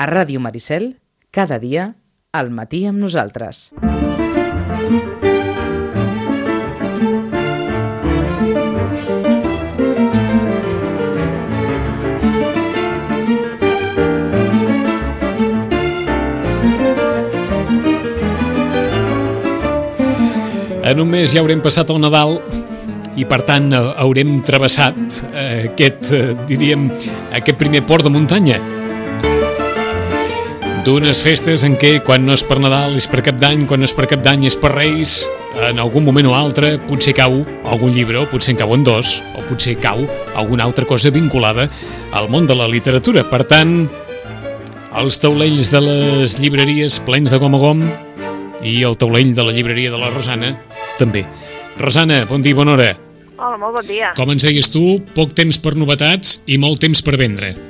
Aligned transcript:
A 0.00 0.06
Ràdio 0.08 0.40
Maricel, 0.40 0.94
cada 1.28 1.58
dia, 1.60 1.90
al 2.32 2.48
matí 2.48 2.86
amb 2.88 2.96
nosaltres. 3.04 3.68
En 20.80 20.96
un 20.96 21.12
mes 21.12 21.28
ja 21.28 21.44
haurem 21.44 21.60
passat 21.60 21.92
el 21.92 22.00
Nadal 22.00 22.38
i 23.20 23.28
per 23.28 23.42
tant 23.44 23.68
eh, 23.68 23.86
haurem 24.00 24.38
travessat 24.48 25.24
eh, 25.28 25.68
aquest, 25.74 26.14
eh, 26.16 26.28
diríem, 26.48 26.88
aquest 27.36 27.60
primer 27.60 27.84
port 27.84 28.08
de 28.08 28.16
muntanya 28.16 28.79
d'unes 30.84 31.18
festes 31.20 31.62
en 31.66 31.74
què 31.80 31.98
quan 32.04 32.22
no 32.24 32.34
és 32.36 32.42
per 32.46 32.56
Nadal 32.62 32.94
és 32.96 33.06
per 33.10 33.20
Cap 33.24 33.36
d'Any, 33.40 33.66
quan 33.68 33.82
no 33.82 33.88
és 33.88 33.92
per 33.96 34.06
Cap 34.08 34.22
d'Any 34.24 34.46
és 34.48 34.56
per 34.58 34.70
Reis, 34.72 35.26
en 35.68 35.80
algun 35.82 36.06
moment 36.06 36.28
o 36.30 36.34
altre 36.36 36.72
potser 36.88 37.12
cau 37.16 37.40
algun 37.68 37.92
llibre, 37.96 38.20
o 38.20 38.28
potser 38.30 38.54
en 38.54 38.60
cauen 38.62 38.84
dos, 38.86 39.18
o 39.36 39.44
potser 39.48 39.76
cau 39.82 40.06
alguna 40.38 40.64
altra 40.64 40.86
cosa 40.88 41.12
vinculada 41.12 41.66
al 42.16 42.30
món 42.32 42.48
de 42.48 42.56
la 42.56 42.68
literatura. 42.70 43.26
Per 43.28 43.42
tant, 43.50 43.74
els 44.96 45.20
taulells 45.22 45.72
de 45.74 45.84
les 45.84 46.38
llibreries 46.40 47.00
plens 47.06 47.34
de 47.34 47.40
gom 47.42 47.56
a 47.58 47.62
gom 47.62 47.86
i 48.64 48.80
el 48.86 48.96
taulell 49.00 49.34
de 49.36 49.46
la 49.46 49.56
llibreria 49.56 49.92
de 49.92 50.00
la 50.00 50.12
Rosana 50.14 50.54
també. 51.00 51.26
Rosana, 51.80 52.24
bon 52.30 52.44
dia, 52.44 52.56
bona 52.56 52.76
hora. 52.76 52.92
Hola, 53.40 53.56
molt 53.56 53.80
bon 53.80 53.88
dia. 53.88 54.14
Com 54.16 54.32
ens 54.32 54.48
deies 54.48 54.72
tu, 54.72 55.00
poc 55.16 55.36
temps 55.36 55.60
per 55.60 55.76
novetats 55.76 56.40
i 56.46 56.60
molt 56.60 56.80
temps 56.84 57.04
per 57.04 57.20
vendre. 57.20 57.69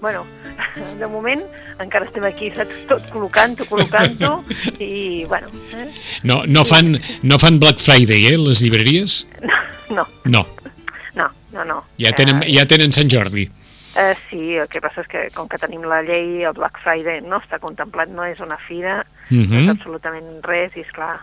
Bueno, 0.00 0.26
de 0.98 1.06
moment 1.06 1.42
encara 1.80 2.06
estem 2.06 2.24
aquí, 2.28 2.50
saps, 2.54 2.82
tot 2.88 3.04
col·locant-ho, 3.12 3.64
col·locant-ho, 3.70 4.44
i, 4.82 5.24
bueno... 5.28 5.48
Eh? 5.74 5.86
No, 6.24 6.42
no, 6.46 6.64
fan, 6.64 6.96
no 7.22 7.38
fan 7.38 7.58
Black 7.60 7.78
Friday, 7.80 8.26
eh, 8.32 8.38
les 8.38 8.62
llibreries? 8.62 9.26
No, 9.88 10.02
No, 10.24 10.40
no, 11.14 11.28
no, 11.52 11.64
no. 11.64 11.76
ja 11.96 12.10
tenen, 12.12 12.40
Eh, 12.42 12.48
ja 12.56 12.64
tenen 12.66 12.90
Sant 12.92 13.06
Jordi. 13.08 13.44
eh, 13.96 14.14
sí, 14.28 14.56
el 14.58 14.66
que 14.68 14.80
passa 14.82 15.00
és 15.04 15.06
que 15.08 15.20
com 15.32 15.46
que 15.48 15.56
tenim 15.62 15.84
la 15.86 16.00
llei, 16.02 16.42
el 16.42 16.52
Black 16.58 16.80
Friday 16.82 17.20
no 17.22 17.38
està 17.38 17.60
contemplat, 17.62 18.10
no 18.10 18.24
és 18.26 18.40
una 18.42 18.58
fira, 18.66 19.06
no 19.30 19.44
Mhm. 19.44 19.62
és 19.62 19.68
absolutament 19.76 20.42
res, 20.42 20.74
i 20.76 20.80
és 20.82 20.90
clar, 20.92 21.20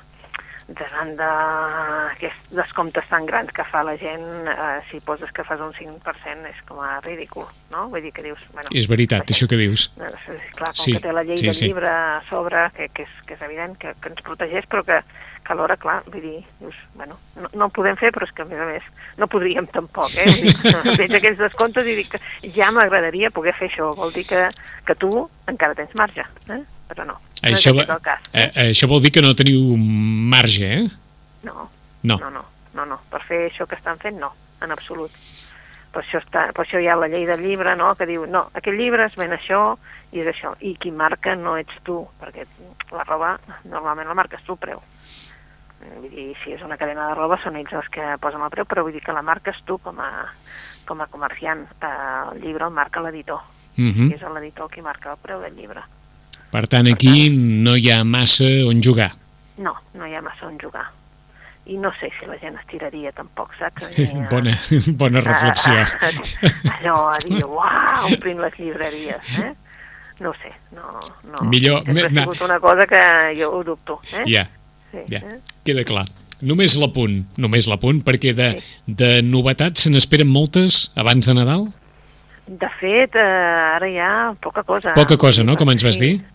davant 0.67 1.15
d'aquests 1.19 2.53
descomptes 2.55 3.07
tan 3.09 3.25
grans 3.27 3.51
que 3.55 3.65
fa 3.67 3.83
la 3.83 3.95
gent, 3.99 4.23
eh, 4.47 4.79
si 4.89 5.01
poses 5.03 5.31
que 5.35 5.43
fas 5.43 5.59
un 5.63 5.73
5% 5.75 6.47
és 6.49 6.61
com 6.67 6.79
a 6.83 6.99
ridícul, 7.03 7.47
no? 7.73 7.89
Vull 7.91 8.05
dir 8.05 8.13
que 8.15 8.23
dius... 8.23 8.39
Bueno, 8.53 8.69
És 8.71 8.87
veritat, 8.91 9.27
això 9.33 9.49
que 9.49 9.59
dius. 9.59 9.89
Eh, 9.99 10.13
sí, 10.25 10.39
clar, 10.55 10.71
com 10.71 10.83
Sí, 10.85 10.95
que 10.95 11.03
té 11.03 11.13
la 11.13 11.25
llei 11.27 11.37
sí, 11.37 11.49
del 11.49 11.57
sí. 11.59 11.69
llibre 11.71 11.91
a 11.91 12.21
sobre, 12.29 12.69
que, 12.77 12.89
que, 12.95 13.07
és, 13.07 13.19
que 13.27 13.37
és 13.37 13.45
evident 13.45 13.77
que, 13.79 13.93
que 13.99 14.13
ens 14.13 14.23
protegeix, 14.25 14.67
però 14.71 14.85
que, 14.87 15.01
que 15.43 15.53
alhora, 15.53 15.75
clar, 15.77 15.99
vull 16.07 16.23
dir, 16.23 16.39
dius, 16.61 16.77
bueno, 16.95 17.17
no, 17.35 17.49
no 17.53 17.67
ho 17.67 17.73
podem 17.75 17.97
fer, 17.99 18.13
però 18.15 18.27
és 18.27 18.31
que, 18.35 18.45
a 18.45 18.49
més 18.49 18.61
a 18.63 18.69
més, 18.69 18.85
no 19.19 19.27
podríem 19.31 19.67
tampoc, 19.73 20.15
eh? 20.23 20.29
Veig 20.99 21.17
aquells 21.19 21.41
descomptes 21.41 21.89
i 21.89 21.97
dic 21.99 22.15
que 22.15 22.53
ja 22.55 22.71
m'agradaria 22.71 23.33
poder 23.35 23.55
fer 23.59 23.67
això, 23.71 23.91
vol 23.97 24.15
dir 24.15 24.25
que, 24.29 24.47
que 24.87 24.95
tu 24.95 25.11
encara 25.51 25.75
tens 25.75 25.91
marge, 25.99 26.25
eh? 26.47 26.63
Però 26.93 27.05
no, 27.05 27.13
no 27.13 27.49
Això, 27.49 27.71
és 27.73 27.77
va- 27.87 27.95
el 27.95 28.01
cas. 28.01 28.19
eh, 28.33 28.51
eh, 28.55 28.69
això 28.71 28.87
vol 28.87 29.01
dir 29.01 29.11
que 29.11 29.21
no 29.21 29.33
teniu 29.33 29.75
marge, 29.77 30.73
eh? 30.79 30.87
No, 31.43 31.69
No. 32.03 32.17
no, 32.19 32.29
no, 32.29 32.45
no, 32.75 32.85
no, 32.85 32.99
per 33.09 33.21
fer 33.23 33.49
això 33.51 33.65
que 33.67 33.75
estan 33.75 33.97
fent, 33.99 34.19
no, 34.19 34.33
en 34.61 34.71
absolut. 34.71 35.11
Per 35.93 36.01
això, 36.03 36.19
està, 36.21 36.51
per 36.53 36.65
això 36.65 36.79
hi 36.81 36.87
ha 36.87 36.95
la 36.95 37.07
llei 37.07 37.25
del 37.25 37.41
llibre, 37.41 37.75
no?, 37.75 37.95
que 37.95 38.05
diu, 38.05 38.25
no, 38.25 38.47
aquest 38.53 38.77
llibre 38.77 39.05
es 39.05 39.15
ven 39.15 39.31
això 39.31 39.77
i 40.11 40.19
és 40.21 40.27
això. 40.27 40.55
I 40.61 40.75
qui 40.75 40.91
marca 40.91 41.35
no 41.35 41.55
ets 41.57 41.73
tu, 41.83 42.07
perquè 42.21 42.45
la 42.91 43.03
roba 43.03 43.39
normalment 43.65 44.07
la 44.07 44.13
marques 44.15 44.41
tu 44.45 44.55
preu. 44.57 44.81
Eh, 45.83 45.99
Vull 45.99 46.09
dir, 46.09 46.35
si 46.43 46.53
és 46.53 46.61
una 46.63 46.77
cadena 46.77 47.07
de 47.09 47.15
roba 47.15 47.37
són 47.43 47.55
ells 47.57 47.73
els 47.73 47.89
que 47.89 48.17
posen 48.21 48.41
el 48.41 48.49
preu, 48.49 48.65
però 48.65 48.83
vull 48.83 48.93
dir 48.93 49.01
que 49.03 49.13
la 49.13 49.21
marques 49.21 49.57
tu 49.65 49.77
com 49.79 49.99
a, 49.99 50.11
com 50.85 51.01
a 51.01 51.07
comerciant. 51.07 51.65
Eh, 51.81 52.35
el 52.35 52.41
llibre 52.41 52.65
el 52.65 52.71
marca 52.71 53.01
l'editor. 53.01 53.41
Mhm. 53.77 54.11
I 54.11 54.13
és 54.15 54.21
l'editor 54.21 54.69
qui 54.71 54.81
marca 54.81 55.11
el 55.11 55.17
preu 55.21 55.41
del 55.41 55.55
llibre. 55.55 55.81
Per 56.53 56.67
tant, 56.69 56.87
aquí 56.91 57.29
no 57.33 57.73
hi 57.79 57.89
ha 57.91 58.03
massa 58.05 58.45
on 58.69 58.81
jugar. 58.85 59.09
No, 59.57 59.73
no 59.97 60.05
hi 60.07 60.13
ha 60.15 60.21
massa 60.21 60.45
on 60.47 60.59
jugar. 60.61 60.85
I 61.65 61.77
no 61.79 61.89
sé 61.99 62.09
si 62.19 62.25
la 62.27 62.35
gent 62.41 62.57
es 62.59 62.65
tiraria 62.69 63.11
tampoc, 63.15 63.53
saps? 63.57 63.87
Ni 63.97 64.05
a- 64.21 64.29
Bona, 64.29 64.53
bona 64.99 65.21
reflexió. 65.23 65.73
a- 65.73 65.87
a- 66.07 66.77
allò 66.77 66.97
a 67.13 67.17
dir, 67.23 67.43
uau, 67.45 68.07
omplint 68.09 68.41
les 68.43 68.57
llibreries, 68.59 69.37
eh? 69.39 69.53
No 70.19 70.29
ho 70.29 70.35
sé, 70.41 70.51
no, 70.75 70.99
no. 71.31 71.45
Millor- 71.49 71.81
Sempre 71.87 72.05
ha 72.05 72.09
sigut 72.27 72.41
una 72.45 72.59
cosa 72.61 72.85
que 72.87 72.99
jo 73.39 73.49
ho 73.57 73.63
dubto, 73.63 73.99
eh? 74.13 74.25
Ja, 74.29 74.43
Sí, 74.91 74.99
ja, 75.09 75.23
eh? 75.25 75.39
queda 75.65 75.83
clar. 75.89 76.05
Només 76.43 76.75
l'apunt, 76.77 77.23
només 77.39 77.65
l'apunt, 77.71 78.03
perquè 78.05 78.33
de, 78.37 78.51
Sí. 78.59 78.75
de 78.85 79.21
novetats 79.23 79.87
se 79.87 79.89
n'esperen 79.89 80.27
moltes 80.29 80.91
abans 80.99 81.25
de 81.25 81.33
Nadal? 81.33 81.63
De 82.45 82.67
fet, 82.81 83.15
eh, 83.15 83.23
ara 83.23 83.87
hi 83.89 83.97
ha 84.03 84.33
poca 84.43 84.61
cosa. 84.67 84.91
Poca 84.93 85.15
cosa, 85.17 85.43
no?, 85.47 85.55
com 85.55 85.71
ens 85.71 85.81
vas 85.87 85.95
sí, 85.97 86.01
dir. 86.05 86.17
Sí, 86.19 86.25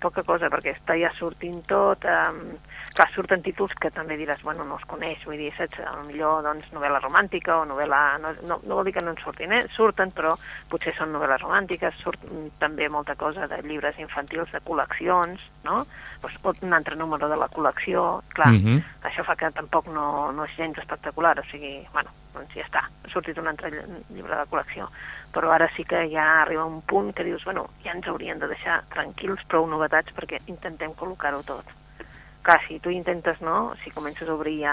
poca 0.00 0.22
cosa, 0.22 0.48
perquè 0.52 0.72
està 0.76 0.94
ja 0.98 1.10
sortint 1.18 1.62
tot... 1.66 2.04
Eh, 2.04 2.58
clar, 2.94 3.08
surten 3.14 3.42
títols 3.42 3.72
que 3.80 3.90
també 3.90 4.14
diràs, 4.16 4.42
bueno, 4.46 4.62
no 4.64 4.76
els 4.78 4.84
coneix, 4.86 5.24
vull 5.26 5.36
dir, 5.40 5.50
saps? 5.56 5.80
A 5.82 5.96
millor, 6.06 6.42
doncs, 6.46 6.68
novel·la 6.72 7.00
romàntica 7.02 7.56
o 7.58 7.64
novel·la... 7.66 8.02
No, 8.22 8.30
no, 8.46 8.60
no 8.62 8.78
vol 8.78 8.84
dir 8.86 8.94
que 8.94 9.02
no 9.02 9.10
en 9.14 9.18
surtin, 9.22 9.52
eh? 9.52 9.64
Surten, 9.74 10.12
però 10.14 10.36
potser 10.70 10.94
són 10.94 11.10
novel·les 11.12 11.42
romàntiques, 11.42 11.98
surt 12.02 12.22
mm, 12.28 12.52
també 12.62 12.88
molta 12.88 13.16
cosa 13.18 13.48
de 13.50 13.58
llibres 13.66 13.98
infantils, 13.98 14.52
de 14.54 14.60
col·leccions, 14.62 15.42
no? 15.66 15.82
Pues, 16.22 16.38
un 16.62 16.72
altre 16.72 16.94
número 16.96 17.28
de 17.28 17.36
la 17.36 17.48
col·lecció, 17.50 18.22
clar, 18.34 18.52
Mhm. 18.54 18.82
això 19.10 19.24
fa 19.24 19.34
que 19.36 19.50
tampoc 19.50 19.86
no, 19.88 20.30
no 20.32 20.44
és 20.44 20.54
gens 20.56 20.78
espectacular, 20.78 21.38
o 21.40 21.44
sigui, 21.50 21.80
bueno, 21.92 22.10
doncs 22.34 22.54
ja 22.54 22.62
està, 22.64 22.80
ha 23.04 23.10
sortit 23.10 23.36
un 23.38 23.46
altre 23.48 23.70
lli- 23.70 24.04
llibre 24.14 24.36
de 24.36 24.46
col·lecció, 24.50 24.88
però 25.34 25.50
ara 25.52 25.68
sí 25.76 25.84
que 25.84 26.04
ja 26.12 26.26
arriba 26.42 26.64
un 26.64 26.80
punt 26.90 27.12
que 27.14 27.26
dius, 27.26 27.44
bueno, 27.44 27.66
ja 27.84 27.92
ens 27.92 28.06
haurien 28.08 28.38
de 28.38 28.48
deixar 28.50 28.82
tranquils, 28.94 29.42
prou 29.50 29.66
novetats, 29.70 30.14
perquè 30.16 30.40
intentem 30.46 30.94
col·locar-ho 31.00 31.42
tot. 31.50 31.74
Clar, 32.44 32.60
si 32.68 32.76
tu 32.78 32.90
intentes, 32.92 33.40
no?, 33.40 33.72
si 33.82 33.88
comences 33.90 34.28
a 34.28 34.34
obrir 34.34 34.58
ja, 34.60 34.72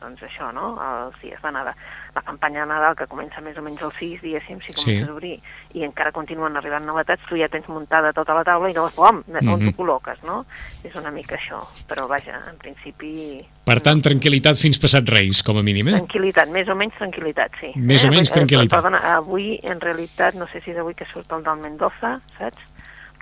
doncs 0.00 0.22
això, 0.24 0.46
no?, 0.56 0.70
els 0.80 1.18
dies 1.20 1.36
de 1.42 1.50
Nadal, 1.52 1.74
la 2.14 2.22
campanya 2.24 2.62
de 2.62 2.68
Nadal, 2.70 2.94
que 2.96 3.06
comença 3.10 3.42
més 3.44 3.58
o 3.60 3.62
menys 3.62 3.82
el 3.84 3.92
6, 3.92 4.22
diguéssim, 4.24 4.56
si 4.64 4.72
comences 4.72 5.04
Sí. 5.04 5.10
a 5.10 5.12
obrir, 5.12 5.34
i 5.76 5.84
encara 5.84 6.14
continuen 6.16 6.56
arribant 6.56 6.86
novetats, 6.88 7.20
tu 7.28 7.36
ja 7.36 7.46
tens 7.52 7.68
muntada 7.68 8.14
tota 8.16 8.32
la 8.32 8.42
taula 8.42 8.70
i 8.70 8.72
llavors, 8.72 8.96
bom, 8.96 9.20
on 9.28 9.36
Mhm. 9.44 9.68
t'ho 9.68 9.76
col·loques, 9.82 10.22
no? 10.24 10.46
És 10.82 10.94
una 10.96 11.10
mica 11.10 11.36
això, 11.36 11.60
però 11.86 12.08
vaja, 12.08 12.40
en 12.48 12.56
principi... 12.56 13.36
Per 13.68 13.76
tant, 13.84 14.00
tranquil·litat 14.00 14.56
fins 14.56 14.78
passat 14.80 15.04
Reis, 15.06 15.42
com 15.42 15.58
a 15.58 15.62
mínim, 15.62 15.88
eh? 15.88 16.00
Tranquil·litat, 16.00 16.48
més 16.48 16.68
o 16.68 16.74
menys 16.74 16.94
tranquil·litat, 16.94 17.50
sí. 17.60 17.72
Més 17.76 18.02
o 18.02 18.08
menys 18.08 18.30
Eh, 18.32 18.34
tranquil·litat. 18.40 18.80
Perdona, 18.80 19.02
avui, 19.18 19.60
en 19.62 19.78
realitat, 19.78 20.34
no 20.40 20.48
sé 20.48 20.62
si 20.62 20.70
és 20.70 20.78
avui 20.78 20.94
que 20.94 21.04
surt 21.12 21.30
el 21.32 21.44
del 21.44 21.56
Mendoza, 21.60 22.18
saps? 22.38 22.56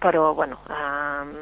Però, 0.00 0.32
bueno, 0.36 0.60
um, 0.70 1.34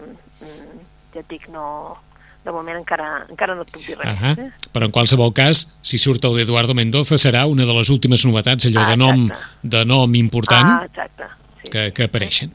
ja 1.12 1.20
et 1.20 1.28
dic, 1.28 1.48
no... 1.52 1.98
De 2.46 2.52
moment 2.54 2.76
encara, 2.78 3.06
encara 3.26 3.56
no 3.58 3.64
et 3.66 3.70
puc 3.74 3.82
dir 3.82 3.96
res. 3.98 4.06
Ahà. 4.06 4.34
Eh? 4.38 4.68
Però 4.70 4.86
en 4.86 4.92
qualsevol 4.94 5.32
cas, 5.34 5.64
si 5.82 5.98
surt 5.98 6.24
el 6.28 6.36
d'Eduardo 6.38 6.76
Mendoza, 6.78 7.18
serà 7.18 7.42
una 7.50 7.66
de 7.66 7.74
les 7.74 7.90
últimes 7.90 8.22
novetats, 8.28 8.68
allò 8.68 8.84
Ah, 8.84 8.90
de 8.92 8.96
nom, 9.00 9.24
de 9.62 9.84
nom 9.84 10.14
important, 10.14 10.68
Ah, 10.76 10.84
exacte. 10.86 11.26
Sí. 11.64 11.70
que, 11.72 11.92
que 11.92 12.06
apareixen. 12.06 12.52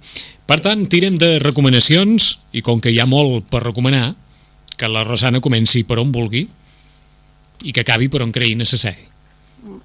Per 0.48 0.60
tant, 0.64 0.86
tirem 0.88 1.18
de 1.20 1.40
recomanacions, 1.44 2.38
i 2.56 2.62
com 2.64 2.80
que 2.80 2.92
hi 2.92 3.00
ha 3.04 3.06
molt 3.06 3.50
per 3.52 3.64
recomanar, 3.66 4.14
que 4.78 4.88
la 4.88 5.04
Rosana 5.04 5.42
comenci 5.44 5.84
per 5.84 6.00
on 6.00 6.12
vulgui 6.12 6.48
i 7.64 7.72
que 7.76 7.84
acabi 7.84 8.08
per 8.10 8.24
on 8.24 8.32
creï 8.32 8.56
necessari. 8.56 9.10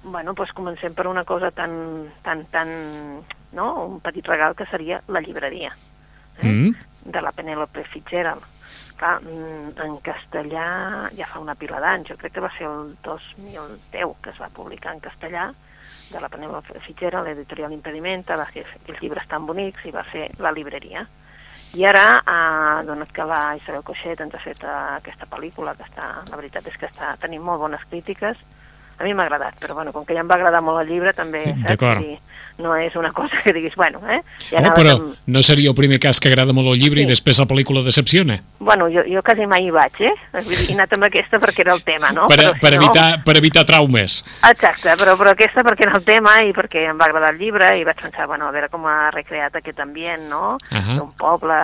Bueno, 0.03 0.33
doncs 0.33 0.55
comencem 0.57 0.95
per 0.97 1.05
una 1.07 1.23
cosa 1.27 1.51
tan, 1.51 2.07
tan, 2.23 2.45
tan, 2.49 2.71
no? 3.53 3.67
Un 3.85 3.99
petit 4.01 4.25
regal 4.25 4.55
que 4.55 4.65
seria 4.71 5.03
la 5.07 5.21
llibreria. 5.21 5.75
Eh? 6.39 6.47
Mm? 6.47 6.75
de 7.07 7.21
la 7.21 7.31
Penélope 7.31 7.85
Fitzgerald. 7.85 8.41
Clar, 8.97 9.19
mm, 9.21 9.77
en 9.85 9.97
castellà 10.01 10.67
ja 11.17 11.29
fa 11.29 11.39
una 11.43 11.55
pila 11.55 11.79
d'anys, 11.83 12.09
jo 12.11 12.17
crec 12.17 12.33
que 12.33 12.43
va 12.43 12.51
ser 12.57 12.67
el 12.69 12.95
2010 13.05 14.15
que 14.21 14.33
es 14.33 14.41
va 14.41 14.53
publicar 14.53 14.95
en 14.95 15.03
castellà, 15.03 15.51
de 16.09 16.19
la 16.21 16.29
Penélope 16.29 16.79
Fitzgerald, 16.79 17.27
l'editorial 17.27 17.73
Impedimenta, 17.75 18.37
va 18.39 18.47
ser 18.51 18.63
aquells 18.63 19.01
llibres 19.03 19.27
tan 19.27 19.45
bonics 19.45 19.85
i 19.85 19.91
va 19.91 20.05
ser 20.11 20.29
la 20.39 20.53
libreria. 20.55 21.05
I 21.75 21.83
ara, 21.85 22.05
eh, 22.23 22.85
donat 22.87 23.11
que 23.11 23.25
la 23.27 23.41
Isabel 23.59 23.83
Coixet 23.83 24.21
ens 24.23 24.35
ha 24.35 24.39
fet 24.39 24.63
eh, 24.63 24.75
aquesta 25.01 25.27
pel·lícula, 25.27 25.75
que 25.75 25.83
està, 25.83 26.07
la 26.29 26.39
veritat 26.39 26.67
és 26.71 26.77
que 26.79 26.87
està 26.87 27.15
tenint 27.19 27.43
molt 27.43 27.59
bones 27.59 27.83
crítiques, 27.91 28.39
a 28.97 29.03
mi 29.03 29.13
m'ha 29.13 29.27
agradat, 29.27 29.57
però 29.61 29.75
bueno, 29.77 29.93
com 29.93 30.05
que 30.05 30.15
ja 30.17 30.23
em 30.23 30.29
va 30.29 30.35
agradar 30.39 30.63
molt 30.65 30.81
el 30.81 30.89
llibre, 30.89 31.13
també, 31.13 31.43
saps? 31.51 31.67
D'acord. 31.69 32.01
Vull 32.01 32.15
dir, 32.15 32.19
no 32.57 32.75
és 32.75 32.95
una 32.95 33.11
cosa 33.13 33.37
que 33.43 33.53
diguis, 33.53 33.75
bueno, 33.75 34.01
eh? 34.09 34.21
Ja 34.49 34.63
oh, 34.63 34.73
però 34.73 34.95
amb... 34.95 35.11
no 35.29 35.41
seria 35.45 35.69
el 35.69 35.75
primer 35.77 35.99
cas 36.01 36.19
que 36.19 36.31
agrada 36.31 36.55
molt 36.57 36.71
el 36.71 36.79
llibre 36.81 37.03
sí. 37.03 37.05
i 37.05 37.11
després 37.11 37.37
la 37.37 37.45
pel·lícula 37.49 37.83
decepciona. 37.85 38.39
Bueno, 38.57 38.87
jo, 38.89 39.03
jo 39.05 39.21
quasi 39.25 39.45
mai 39.49 39.67
hi 39.67 39.73
vaig, 39.73 39.99
eh? 40.01 40.13
Vull 40.33 40.47
dir, 40.49 40.63
he 40.63 40.77
anat 40.77 40.95
amb 40.97 41.05
aquesta 41.07 41.41
perquè 41.43 41.61
era 41.65 41.75
el 41.77 41.83
tema, 41.85 42.09
no? 42.15 42.25
Per, 42.31 42.39
però, 42.39 42.55
per, 42.63 42.73
si 42.73 42.79
evitar, 42.81 43.07
no... 43.13 43.23
per 43.27 43.37
evitar 43.37 43.65
traumes. 43.69 44.17
Exacte, 44.49 44.95
però, 44.97 45.13
però 45.19 45.35
aquesta 45.35 45.65
perquè 45.67 45.85
era 45.85 45.99
el 45.99 46.07
tema 46.07 46.39
i 46.47 46.55
perquè 46.57 46.87
em 46.89 46.97
va 46.97 47.11
agradar 47.11 47.35
el 47.35 47.41
llibre 47.41 47.69
i 47.77 47.85
vaig 47.85 48.01
pensar, 48.01 48.25
bueno, 48.31 48.49
a 48.49 48.55
veure 48.55 48.71
com 48.73 48.89
ha 48.89 49.11
recreat 49.13 49.61
aquest 49.61 49.85
ambient, 49.85 50.25
no? 50.31 50.57
Uh 50.71 50.81
-huh. 50.81 50.99
Un 51.03 51.13
poble, 51.13 51.61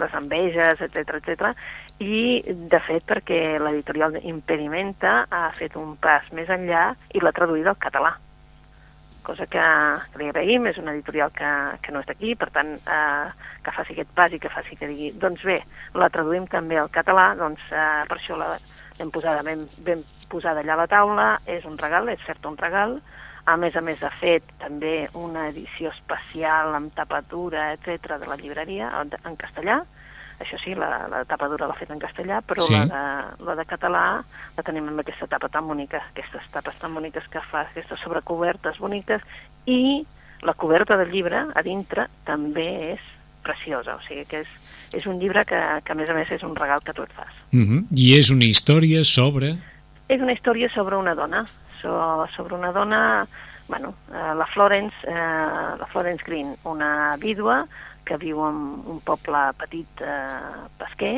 les 0.00 0.14
enveges, 0.14 0.80
etc 0.80 1.20
etc. 1.20 1.52
I, 2.00 2.40
de 2.46 2.80
fet, 2.86 3.04
perquè 3.04 3.58
l'editorial 3.60 4.16
Impedimenta 4.24 5.26
ha 5.28 5.50
fet 5.58 5.76
un 5.76 5.94
pas 6.00 6.26
més 6.32 6.48
enllà 6.48 6.90
i 7.12 7.20
l'ha 7.20 7.36
traduït 7.36 7.68
al 7.68 7.80
català 7.80 8.16
cosa 9.22 9.46
que, 9.46 9.62
que 10.12 10.18
li 10.18 10.28
agraïm, 10.30 10.66
és 10.70 10.78
una 10.80 10.94
editorial 10.94 11.30
que, 11.36 11.50
que 11.84 11.92
no 11.94 12.02
és 12.02 12.08
d'aquí, 12.08 12.34
per 12.40 12.48
tant, 12.54 12.72
eh, 12.80 13.52
que 13.64 13.74
faci 13.76 13.94
aquest 13.94 14.12
pas 14.16 14.32
i 14.32 14.40
que 14.42 14.52
faci 14.52 14.78
que 14.80 14.88
digui, 14.90 15.12
doncs 15.22 15.44
bé, 15.46 15.60
la 15.94 16.10
traduïm 16.12 16.48
també 16.50 16.80
al 16.80 16.90
català, 16.92 17.30
doncs 17.38 17.62
eh, 17.70 18.02
per 18.10 18.18
això 18.18 18.38
l'hem 18.40 19.12
posada 19.14 19.44
ben, 19.46 19.66
ben 19.86 20.02
posada 20.32 20.64
allà 20.64 20.76
a 20.76 20.82
la 20.82 20.88
taula, 20.90 21.28
és 21.46 21.66
un 21.68 21.78
regal, 21.78 22.10
és 22.10 22.26
cert 22.26 22.46
un 22.48 22.58
regal, 22.58 22.98
a 23.50 23.56
més 23.60 23.76
a 23.76 23.82
més 23.84 24.02
ha 24.04 24.12
fet 24.20 24.46
també 24.60 25.08
una 25.18 25.48
edició 25.50 25.92
especial 25.94 26.74
amb 26.76 26.92
tapatura, 26.94 27.70
etc 27.76 28.18
de 28.20 28.28
la 28.28 28.38
llibreria 28.40 28.92
en 29.00 29.38
castellà, 29.40 29.80
això 30.40 30.56
sí, 30.64 30.74
la, 30.74 31.06
la 31.12 31.24
tapa 31.28 31.48
dura 31.52 31.68
l'ha 31.68 31.76
fet 31.76 31.90
en 31.92 32.00
castellà, 32.00 32.40
però 32.40 32.64
sí. 32.64 32.74
la, 32.74 32.86
de, 32.88 33.44
la 33.44 33.56
de 33.58 33.66
català 33.68 34.04
la 34.56 34.64
tenim 34.64 34.88
amb 34.88 35.02
aquesta 35.02 35.28
tapa 35.28 35.50
tan 35.52 35.68
bonica, 35.68 36.00
aquestes 36.10 36.48
tapes 36.54 36.78
tan 36.80 36.96
boniques 36.96 37.28
que 37.30 37.42
fa, 37.44 37.66
aquestes 37.68 38.00
sobrecobertes 38.00 38.80
boniques, 38.80 39.22
i 39.68 40.00
la 40.42 40.56
coberta 40.56 40.96
del 40.96 41.12
llibre 41.12 41.44
a 41.52 41.62
dintre 41.62 42.08
també 42.24 42.68
és 42.94 43.04
preciosa, 43.44 43.96
o 43.96 44.04
sigui 44.06 44.24
que 44.28 44.42
és, 44.44 44.54
és 44.96 45.06
un 45.08 45.20
llibre 45.20 45.44
que, 45.48 45.60
que 45.84 45.92
a 45.92 45.98
més 45.98 46.08
a 46.08 46.16
més 46.16 46.32
és 46.32 46.42
un 46.46 46.56
regal 46.56 46.80
que 46.84 46.96
tu 46.96 47.04
et 47.04 47.12
fas. 47.12 47.32
Uh 47.52 47.60
-huh. 47.60 47.84
I 47.92 48.16
és 48.18 48.30
una 48.30 48.44
història 48.44 49.04
sobre... 49.04 49.56
És 50.08 50.20
una 50.20 50.32
història 50.32 50.68
sobre 50.74 50.96
una 50.96 51.14
dona, 51.14 51.46
so, 51.80 52.26
sobre 52.34 52.54
una 52.54 52.72
dona, 52.72 53.26
bueno, 53.68 53.94
eh, 54.10 54.34
la 54.34 54.46
Florence, 54.46 54.96
eh, 55.06 55.12
la 55.78 55.86
Florence 55.86 56.24
Green, 56.26 56.56
una 56.64 57.16
vídua 57.20 57.66
que 58.04 58.18
viu 58.20 58.40
en 58.46 58.56
un 58.94 59.00
poble 59.04 59.42
petit 59.60 60.02
eh, 60.02 60.66
pesquer 60.78 61.16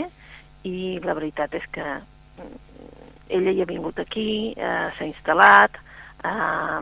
i 0.69 0.99
la 1.05 1.15
veritat 1.19 1.55
és 1.59 1.65
que 1.75 1.85
mm, 1.85 2.57
ella 3.39 3.55
hi 3.55 3.63
ha 3.63 3.69
vingut 3.71 3.99
aquí, 3.99 4.55
eh, 4.57 4.89
s'ha 4.97 5.09
instal·lat, 5.09 5.79
eh, 6.25 6.81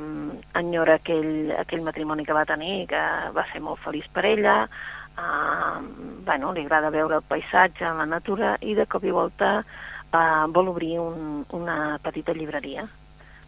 enyora 0.61 0.99
aquell, 1.01 1.53
aquell 1.59 1.85
matrimoni 1.87 2.27
que 2.27 2.37
va 2.37 2.47
tenir, 2.49 2.87
que 2.91 3.03
va 3.37 3.47
ser 3.53 3.63
molt 3.65 3.81
feliç 3.85 4.09
per 4.13 4.27
ella, 4.29 4.57
eh, 4.65 5.79
bueno, 6.27 6.53
li 6.53 6.65
agrada 6.67 6.91
veure 6.91 7.21
el 7.21 7.29
paisatge, 7.29 7.85
la 7.85 8.07
natura, 8.07 8.57
i 8.61 8.75
de 8.75 8.87
cop 8.87 9.05
i 9.05 9.15
volta 9.15 9.61
eh, 9.61 10.47
vol 10.49 10.73
obrir 10.75 10.99
un, 11.01 11.45
una 11.57 11.99
petita 12.03 12.35
llibreria. 12.37 12.87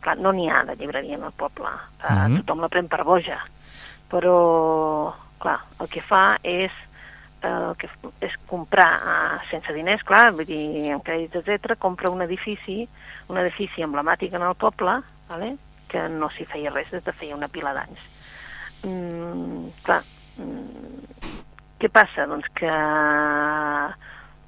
Clar, 0.03 0.17
no 0.19 0.33
n'hi 0.35 0.49
ha 0.51 0.65
de 0.67 0.77
llibreria 0.77 1.19
en 1.19 1.27
el 1.29 1.35
poble, 1.37 1.71
eh, 2.03 2.13
mm 2.13 2.19
-hmm. 2.19 2.41
tothom 2.41 2.61
la 2.61 2.69
pren 2.69 2.89
per 2.89 3.05
boja, 3.05 3.39
però 4.11 5.13
clar, 5.43 5.59
el 5.83 5.91
que 5.91 6.03
fa 6.06 6.39
és 6.47 6.73
eh, 7.43 7.73
que 7.79 7.91
és 8.25 8.37
comprar 8.50 8.89
eh, 8.94 9.41
sense 9.50 9.75
diners, 9.75 10.05
clar, 10.06 10.31
vull 10.37 10.49
dir, 10.49 10.62
amb 10.94 11.05
crèdits, 11.06 11.43
etc, 11.43 11.77
compra 11.83 12.12
un 12.12 12.25
edifici, 12.25 12.83
un 13.29 13.41
edifici 13.43 13.85
emblemàtic 13.85 14.35
en 14.39 14.47
el 14.47 14.56
poble, 14.59 15.00
vale? 15.29 15.55
que 15.93 16.06
no 16.09 16.31
s'hi 16.33 16.47
feia 16.49 16.71
res 16.73 16.89
des 16.94 17.05
de 17.05 17.12
feia 17.12 17.37
una 17.37 17.50
pila 17.53 17.75
d'anys. 17.77 18.05
Mm, 18.89 19.67
clar, 19.85 20.00
mm, 20.41 21.43
què 21.83 21.91
passa? 21.93 22.25
Doncs 22.31 22.49
que 22.56 22.71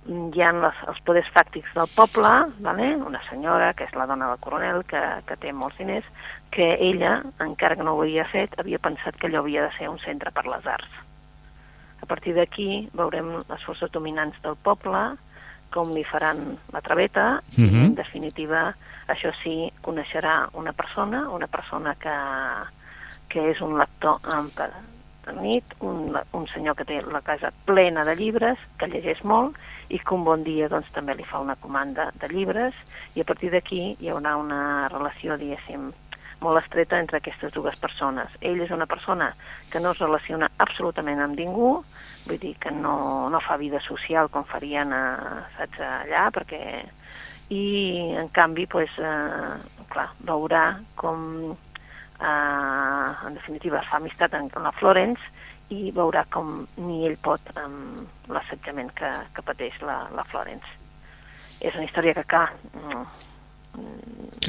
hi 0.06 0.42
ha 0.44 0.50
les, 0.52 0.80
els 0.90 1.00
poders 1.06 1.28
fàctics 1.32 1.72
del 1.76 1.88
poble, 1.96 2.32
vale? 2.64 2.90
una 2.96 3.20
senyora, 3.28 3.72
que 3.72 3.86
és 3.88 3.94
la 3.96 4.06
dona 4.06 4.28
del 4.32 4.40
coronel, 4.44 4.82
que, 4.88 5.00
que 5.28 5.36
té 5.40 5.52
molts 5.52 5.78
diners, 5.80 6.06
que 6.54 6.74
ella, 6.76 7.16
encara 7.40 7.76
que 7.76 7.86
no 7.86 7.96
ho 7.96 8.02
havia 8.04 8.26
fet, 8.28 8.58
havia 8.60 8.78
pensat 8.78 9.16
que 9.16 9.30
allò 9.30 9.42
havia 9.42 9.64
de 9.64 9.72
ser 9.78 9.88
un 9.88 9.98
centre 10.04 10.30
per 10.34 10.44
les 10.46 10.66
arts. 10.66 11.00
A 12.04 12.06
partir 12.06 12.34
d'aquí 12.36 12.86
veurem 12.92 13.30
les 13.48 13.64
forces 13.64 13.90
dominants 13.90 14.36
del 14.44 14.58
poble, 14.60 15.04
com 15.74 15.90
li 15.90 16.04
faran 16.06 16.44
la 16.72 16.82
traveta, 16.84 17.40
uh 17.40 17.54
-huh. 17.56 17.64
i 17.64 17.70
mhm. 17.70 17.84
en 17.84 17.94
definitiva, 17.94 18.74
això 19.08 19.32
sí, 19.42 19.72
coneixerà 19.80 20.48
una 20.52 20.72
persona, 20.72 21.28
una 21.30 21.46
persona 21.46 21.94
que, 21.94 22.16
que 23.28 23.50
és 23.50 23.60
un 23.60 23.78
lector 23.78 24.20
nit, 25.32 25.74
un, 25.80 26.16
un 26.32 26.46
senyor 26.52 26.76
que 26.78 26.86
té 26.88 27.00
la 27.02 27.22
casa 27.24 27.52
plena 27.66 28.04
de 28.04 28.16
llibres, 28.18 28.60
que 28.78 28.88
llegeix 28.90 29.22
molt, 29.24 29.56
i 29.88 29.98
que 29.98 30.14
un 30.16 30.24
bon 30.24 30.44
dia 30.44 30.68
doncs, 30.72 30.90
també 30.94 31.14
li 31.16 31.26
fa 31.28 31.40
una 31.44 31.56
comanda 31.60 32.10
de 32.20 32.28
llibres 32.32 32.76
i 33.14 33.22
a 33.22 33.28
partir 33.28 33.50
d'aquí 33.52 33.82
hi 34.00 34.10
haurà 34.12 34.36
una 34.40 34.88
relació, 34.92 35.36
diguéssim, 35.40 35.90
molt 36.44 36.60
estreta 36.60 36.98
entre 37.00 37.20
aquestes 37.20 37.52
dues 37.54 37.76
persones. 37.80 38.32
Ell 38.40 38.60
és 38.60 38.72
una 38.74 38.88
persona 38.90 39.30
que 39.72 39.80
no 39.80 39.94
es 39.94 40.02
relaciona 40.02 40.50
absolutament 40.64 41.22
amb 41.24 41.38
ningú, 41.38 41.70
vull 42.26 42.40
dir 42.40 42.54
que 42.60 42.72
no, 42.74 42.96
no 43.32 43.40
fa 43.44 43.56
vida 43.60 43.80
social 43.84 44.30
com 44.32 44.46
farien 44.48 44.92
a, 44.92 45.04
saps, 45.58 45.80
allà, 46.02 46.28
perquè... 46.34 46.64
I, 47.52 48.14
en 48.16 48.30
canvi, 48.32 48.64
pues, 48.72 48.88
eh, 48.96 49.82
clar, 49.92 50.06
veurà 50.24 50.62
com, 50.96 51.52
eh, 52.20 53.26
en 53.26 53.34
definitiva, 53.34 53.82
fa 53.88 53.98
amistat 54.00 54.34
amb 54.38 54.56
la 54.62 54.72
Florence 54.78 55.20
i 55.72 55.90
veurà 55.96 56.24
com 56.30 56.64
ni 56.84 57.04
ell 57.08 57.16
pot 57.24 57.52
amb 57.56 58.30
l'assetjament 58.32 58.92
que, 58.98 59.10
que 59.34 59.44
pateix 59.46 59.76
la, 59.82 60.04
la 60.14 60.24
Florence. 60.30 60.66
És 61.60 61.74
una 61.74 61.86
història 61.88 62.14
que, 62.16 62.26
clar... 62.28 62.48
Mm, 62.74 63.04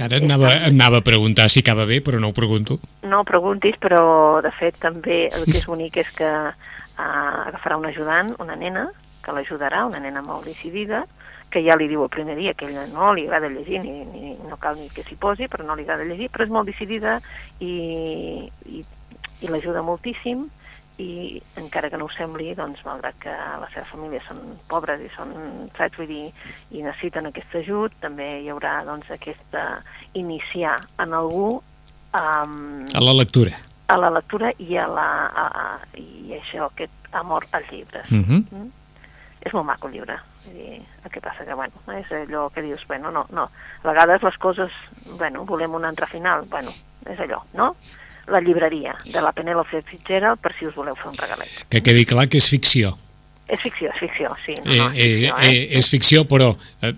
Ara 0.06 0.20
anava, 0.22 0.52
anava 0.68 1.00
a 1.00 1.06
preguntar 1.06 1.48
si 1.50 1.64
acaba 1.64 1.88
bé, 1.90 1.98
però 2.04 2.20
no 2.22 2.30
ho 2.30 2.36
pregunto. 2.36 2.78
No 3.08 3.24
ho 3.24 3.26
preguntis, 3.26 3.78
però 3.82 4.42
de 4.44 4.52
fet 4.54 4.78
també 4.82 5.24
el 5.32 5.48
que 5.48 5.56
és 5.58 5.66
bonic 5.66 5.98
és 6.04 6.12
que 6.14 6.30
uh, 6.30 7.40
agafarà 7.48 7.80
un 7.80 7.88
ajudant, 7.90 8.30
una 8.44 8.58
nena, 8.60 8.90
que 9.26 9.34
l'ajudarà, 9.34 9.86
una 9.90 10.04
nena 10.04 10.22
molt 10.22 10.46
decidida, 10.46 11.06
que 11.52 11.64
ja 11.64 11.78
li 11.80 11.88
diu 11.88 12.04
el 12.04 12.12
primer 12.12 12.36
dia 12.36 12.54
que 12.54 12.68
ella 12.68 12.86
no 12.92 13.14
li 13.14 13.26
agrada 13.26 13.50
llegir, 13.50 13.80
ni, 13.84 14.04
ni 14.12 14.36
no 14.50 14.58
cal 14.62 14.78
ni 14.80 14.90
que 14.90 15.06
s'hi 15.08 15.16
posi, 15.16 15.48
però 15.48 15.66
no 15.66 15.76
li 15.76 15.86
agrada 15.86 16.08
llegir, 16.08 16.30
però 16.34 16.46
és 16.46 16.52
molt 16.52 16.68
decidida 16.68 17.20
i, 17.60 18.50
i, 18.66 18.84
i 19.42 19.52
l'ajuda 19.52 19.86
moltíssim, 19.86 20.48
i 20.98 21.42
encara 21.60 21.90
que 21.90 21.98
no 22.00 22.08
ho 22.08 22.12
sembli, 22.16 22.54
doncs, 22.56 22.80
malgrat 22.88 23.18
que 23.20 23.32
la 23.32 23.68
seva 23.74 23.86
família 23.90 24.22
són 24.28 24.40
pobres 24.72 25.02
i 25.04 25.10
són, 25.16 25.34
saps, 25.76 25.98
vull 26.00 26.08
dir, 26.08 26.26
i 26.72 26.84
necessiten 26.86 27.28
aquest 27.30 27.58
ajut, 27.60 27.96
també 28.04 28.30
hi 28.44 28.52
haurà, 28.54 28.78
doncs, 28.88 29.10
aquesta, 29.12 29.66
iniciar 30.16 30.78
en 31.04 31.16
algú... 31.18 31.48
Um, 32.16 32.80
a 32.96 33.04
la 33.04 33.16
lectura. 33.16 33.60
A 33.92 34.00
la 34.00 34.14
lectura 34.16 34.54
i 34.64 34.80
a 34.80 34.88
la... 34.88 35.10
A, 35.28 35.46
a, 35.66 36.00
i 36.00 36.38
això, 36.40 36.70
aquest 36.70 37.12
amor 37.16 37.48
als 37.52 37.68
llibres. 37.72 38.08
Uh 38.12 38.16
mhm. 38.16 38.30
-huh. 38.32 38.64
mm? 38.64 38.72
És 39.46 39.54
molt 39.54 39.66
maco 39.66 39.88
el 39.88 39.94
llibre. 39.94 40.20
Dir, 40.46 40.80
el 41.04 41.12
que 41.12 41.22
passa 41.22 41.46
que, 41.46 41.56
bueno, 41.58 41.74
és 41.98 42.12
allò 42.14 42.50
que 42.54 42.62
dius, 42.62 42.84
bueno, 42.88 43.12
no, 43.12 43.26
no. 43.34 43.50
A 43.84 43.88
vegades 43.88 44.24
les 44.24 44.38
coses, 44.38 44.74
bueno, 45.18 45.46
volem 45.46 45.74
un 45.74 45.86
altre 45.86 46.08
final, 46.12 46.46
bueno, 46.52 46.74
és 47.10 47.20
allò, 47.20 47.42
no? 47.54 47.74
la 48.28 48.40
llibreria 48.42 48.96
de 49.06 49.22
la 49.22 49.32
Penélope 49.32 49.82
Fitzgerald 49.86 50.40
per 50.42 50.54
si 50.58 50.66
us 50.66 50.76
voleu 50.76 50.96
fer 50.98 51.12
un 51.12 51.18
regalet. 51.20 51.66
Que 51.70 51.82
quedi 51.86 52.08
clar 52.10 52.28
que 52.30 52.42
és 52.42 52.48
ficció. 52.50 52.96
És 53.46 53.62
ficció, 53.62 53.92
és 53.94 54.00
ficció, 54.02 54.32
sí. 54.42 54.56
No, 54.66 54.74
no, 54.74 54.88
és, 54.98 54.98
eh, 54.98 55.06
ficció, 55.06 55.36
eh, 55.38 55.52
eh? 55.52 55.78
és 55.78 55.90
ficció, 55.92 56.24
però 56.26 56.50
eh, 56.82 56.94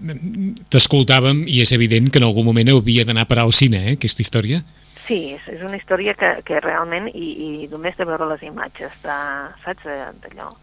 t'escoltàvem 0.72 1.44
i 1.44 1.60
és 1.66 1.74
evident 1.76 2.08
que 2.08 2.22
en 2.22 2.28
algun 2.30 2.48
moment 2.48 2.72
havia 2.72 3.04
d'anar 3.04 3.28
per 3.28 3.42
al 3.44 3.52
cine, 3.52 3.84
eh, 3.84 3.98
aquesta 3.98 4.24
història. 4.24 4.62
Sí, 5.08 5.20
és, 5.36 5.44
és 5.52 5.64
una 5.64 5.76
història 5.80 6.16
que, 6.20 6.32
que 6.48 6.62
realment, 6.64 7.10
i, 7.12 7.28
i 7.44 7.68
només 7.72 8.00
de 8.00 8.08
veure 8.08 8.28
les 8.32 8.48
imatges, 8.48 8.96
de, 9.04 9.18
saps, 9.66 9.92
d'allò, 10.24 10.54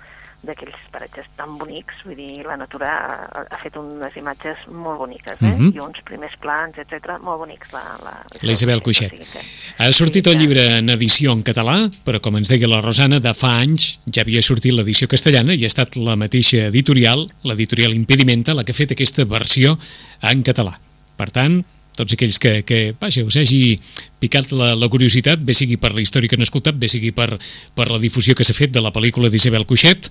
d'aquells 0.47 0.79
paratges 0.93 1.27
tan 1.39 1.57
bonics, 1.59 2.01
vull 2.07 2.17
dir, 2.19 2.45
la 2.47 2.57
natura 2.61 2.91
ha, 2.95 3.45
ha 3.45 3.59
fet 3.63 3.77
unes 3.81 4.17
imatges 4.21 4.67
molt 4.71 4.99
boniques, 5.03 5.37
eh? 5.41 5.47
Mm 5.47 5.59
-hmm. 5.59 5.75
i 5.77 5.81
uns 5.81 6.01
primers 6.05 6.37
plans, 6.41 6.79
etc 6.79 7.19
molt 7.21 7.39
bonics. 7.39 7.73
La, 7.73 7.85
la, 8.03 8.15
la 8.43 8.53
Isabel 8.53 8.83
Cuixet. 8.83 9.13
O 9.13 9.17
sigui 9.17 9.31
que, 9.33 9.43
ha 9.79 9.93
sortit 9.93 10.25
sí, 10.25 10.31
el 10.31 10.39
llibre 10.39 10.79
en 10.79 10.91
edició 10.91 11.33
en 11.33 11.43
català, 11.43 11.91
però 12.05 12.21
com 12.21 12.37
ens 12.37 12.49
deia 12.49 12.69
la 12.69 12.81
Rosana, 12.81 13.21
de 13.21 13.35
fa 13.35 13.59
anys 13.61 13.99
ja 14.07 14.23
havia 14.23 14.43
sortit 14.43 14.73
l'edició 14.73 15.09
castellana 15.09 15.55
i 15.55 15.65
ha 15.65 15.73
estat 15.73 15.97
la 15.97 16.17
mateixa 16.17 16.69
editorial, 16.69 17.27
l'editorial 17.43 17.95
Impedimenta, 17.95 18.55
la 18.55 18.65
que 18.65 18.73
ha 18.73 18.75
fet 18.75 18.93
aquesta 18.93 19.25
versió 19.25 19.79
en 20.23 20.43
català. 20.43 20.79
Per 21.17 21.31
tant, 21.31 21.65
tots 21.95 22.15
aquells 22.17 22.41
que, 22.43 22.55
que 22.67 22.79
vaja, 23.01 23.23
us 23.27 23.37
hagi 23.39 23.79
picat 24.23 24.53
la, 24.53 24.73
la 24.79 24.89
curiositat, 24.91 25.43
bé 25.45 25.55
sigui 25.55 25.79
per 25.81 25.93
la 25.95 26.03
història 26.03 26.31
que 26.31 26.39
han 26.39 26.47
escoltat, 26.47 26.77
bé 26.79 26.91
sigui 26.91 27.13
per, 27.15 27.37
per 27.77 27.91
la 27.91 28.01
difusió 28.03 28.35
que 28.35 28.47
s'ha 28.47 28.57
fet 28.57 28.75
de 28.75 28.83
la 28.83 28.93
pel·lícula 28.95 29.31
d'Isabel 29.31 29.67
Cuixet, 29.69 30.11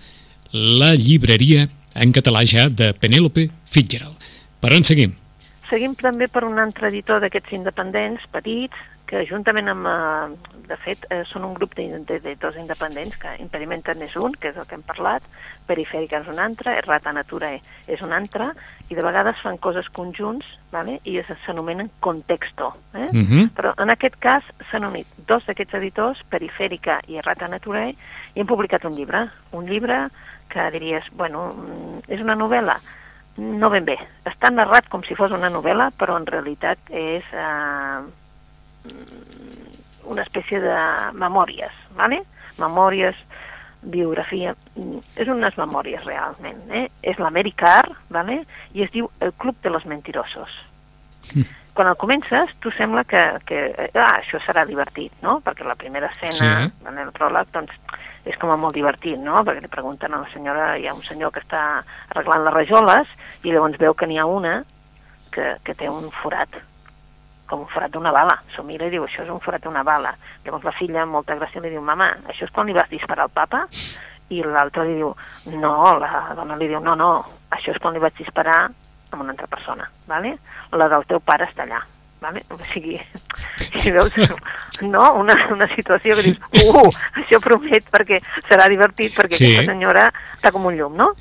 la 0.54 0.94
llibreria 0.94 1.68
en 1.96 2.14
català 2.14 2.46
ja 2.46 2.70
de 2.70 2.94
Penélope 2.94 3.50
Fitzgerald. 3.66 4.16
Per 4.62 4.72
on 4.72 4.86
seguim? 4.88 5.18
seguim 5.74 5.96
també 5.98 6.28
per 6.30 6.44
un 6.46 6.60
altre 6.62 6.90
editor 6.92 7.22
d'aquests 7.24 7.56
independents 7.58 8.26
petits, 8.34 8.90
que 9.10 9.26
juntament 9.30 9.68
amb, 9.70 9.88
eh, 9.90 10.54
de 10.70 10.78
fet, 10.84 11.06
eh, 11.10 11.24
són 11.32 11.44
un 11.46 11.54
grup 11.54 11.74
d'editors 11.76 12.56
independents, 12.58 13.18
que 13.18 13.36
Impedimenten 13.42 14.02
és 14.02 14.16
un, 14.16 14.34
que 14.34 14.50
és 14.50 14.58
el 14.58 14.66
que 14.66 14.76
hem 14.76 14.86
parlat, 14.86 15.24
Perifèrica 15.68 16.22
és 16.22 16.28
un 16.28 16.40
altre, 16.40 16.80
Rata 16.86 17.12
Natura 17.12 17.52
és 17.88 18.02
un 18.02 18.14
altre, 18.14 18.52
i 18.90 18.96
de 18.96 19.02
vegades 19.02 19.40
fan 19.44 19.58
coses 19.58 19.90
conjunts, 19.90 20.46
vale? 20.72 21.00
i 21.04 21.22
s'anomenen 21.46 21.90
contexto. 22.00 22.74
Eh? 22.94 23.10
Uh 23.12 23.24
-huh. 23.28 23.50
Però 23.56 23.74
en 23.78 23.90
aquest 23.90 24.16
cas 24.20 24.44
s'han 24.72 24.86
unit 24.86 25.08
dos 25.28 25.46
d'aquests 25.46 25.74
editors, 25.74 26.24
Perifèrica 26.30 27.00
i 27.08 27.22
Rata 27.22 27.48
Natura, 27.48 27.90
i 27.90 28.40
han 28.40 28.48
publicat 28.48 28.86
un 28.86 28.96
llibre. 28.96 29.30
Un 29.52 29.66
llibre 29.66 30.10
que 30.50 30.72
diries, 30.72 31.06
bueno, 31.14 31.54
mm, 31.54 32.04
és 32.08 32.22
una 32.22 32.36
novel·la, 32.36 32.78
no 33.38 33.70
ben 33.74 33.86
bé. 33.86 33.98
Està 34.30 34.52
narrat 34.54 34.90
com 34.90 35.04
si 35.08 35.16
fos 35.18 35.32
una 35.34 35.50
novel·la, 35.50 35.92
però 35.98 36.18
en 36.20 36.28
realitat 36.30 36.78
és 36.94 37.26
eh, 37.34 38.02
una 40.04 40.26
espècie 40.26 40.60
de 40.62 40.78
memòries, 41.18 41.72
¿vale? 41.98 42.24
memòries, 42.60 43.18
biografia, 43.82 44.54
és 45.18 45.28
unes 45.28 45.58
memòries 45.58 46.04
realment. 46.06 46.62
Eh? 46.72 46.86
És 47.02 47.18
l'Americar, 47.20 47.90
¿vale? 48.14 48.44
i 48.74 48.84
es 48.86 48.92
diu 48.94 49.10
El 49.20 49.34
Club 49.34 49.58
de 49.64 49.72
los 49.74 49.86
Mentirosos. 49.86 50.54
Mm. 51.34 51.50
Quan 51.74 51.88
el 51.90 51.98
comences, 51.98 52.52
tu 52.62 52.70
sembla 52.78 53.04
que, 53.04 53.22
que 53.50 53.60
ah, 53.98 54.20
això 54.20 54.38
serà 54.46 54.62
divertit, 54.70 55.14
no? 55.24 55.40
Perquè 55.42 55.66
la 55.66 55.76
primera 55.80 56.12
escena, 56.12 56.68
Sí. 56.68 56.74
en 56.86 57.00
el 57.02 57.10
pròleg, 57.16 57.50
doncs, 57.56 57.74
és 58.26 58.38
com 58.40 58.52
a 58.54 58.58
molt 58.60 58.76
divertit, 58.76 59.18
no? 59.20 59.42
Perquè 59.44 59.64
li 59.64 59.72
pregunten 59.72 60.14
a 60.14 60.22
la 60.22 60.30
senyora, 60.34 60.74
hi 60.80 60.88
ha 60.88 60.96
un 60.96 61.04
senyor 61.04 61.34
que 61.34 61.42
està 61.44 61.64
arreglant 62.14 62.46
les 62.46 62.56
rajoles, 62.56 63.16
i 63.44 63.52
llavors 63.52 63.80
veu 63.82 63.96
que 63.98 64.08
n'hi 64.08 64.20
ha 64.20 64.28
una 64.30 64.62
que, 65.34 65.56
que 65.66 65.76
té 65.76 65.90
un 65.92 66.08
forat, 66.22 66.56
com 67.50 67.66
un 67.66 67.72
forat 67.74 67.92
d'una 67.92 68.14
bala. 68.16 68.38
S'ho 68.56 68.64
mira 68.64 68.88
i 68.88 68.94
diu, 68.94 69.04
això 69.08 69.26
és 69.26 69.32
un 69.34 69.42
forat 69.44 69.66
d'una 69.66 69.84
bala. 69.84 70.14
Llavors 70.46 70.68
la 70.70 70.76
filla, 70.78 71.04
amb 71.04 71.18
molta 71.18 71.36
gràcia, 71.40 71.62
li 71.64 71.74
diu, 71.74 71.84
mama, 71.84 72.14
això 72.32 72.48
és 72.48 72.56
quan 72.56 72.70
li 72.70 72.78
vas 72.78 72.92
disparar 72.92 73.28
al 73.28 73.34
papa? 73.36 73.66
I 74.32 74.40
l'altra 74.48 74.86
li 74.88 74.96
diu, 75.02 75.12
no, 75.60 75.76
la 76.00 76.24
dona 76.38 76.56
li 76.58 76.72
diu, 76.72 76.80
no, 76.80 76.96
no, 76.96 77.12
això 77.52 77.76
és 77.76 77.82
quan 77.84 77.94
li 77.94 78.02
vaig 78.02 78.16
disparar 78.18 78.62
a 78.66 79.20
una 79.20 79.36
altra 79.36 79.48
persona, 79.48 79.90
¿vale? 80.08 80.38
la 80.74 80.88
del 80.90 81.06
teu 81.06 81.20
pare 81.22 81.46
està 81.46 81.68
allà. 81.68 81.84
Vale? 82.24 82.46
O 82.56 82.58
sigui, 82.72 82.96
si 83.84 83.92
veus 83.92 84.14
no, 84.88 85.10
una, 85.20 85.36
una 85.52 85.68
situació 85.76 86.16
que 86.16 86.30
dius, 86.30 86.40
uh, 86.72 86.88
això 87.20 87.42
promet 87.44 87.90
perquè 87.92 88.22
serà 88.48 88.70
divertit 88.72 89.12
perquè 89.18 89.36
Sí. 89.36 89.50
aquesta 89.52 89.74
senyora 89.74 90.08
està 90.38 90.54
com 90.56 90.70
un 90.72 90.78
llum, 90.80 90.96
no? 90.96 91.12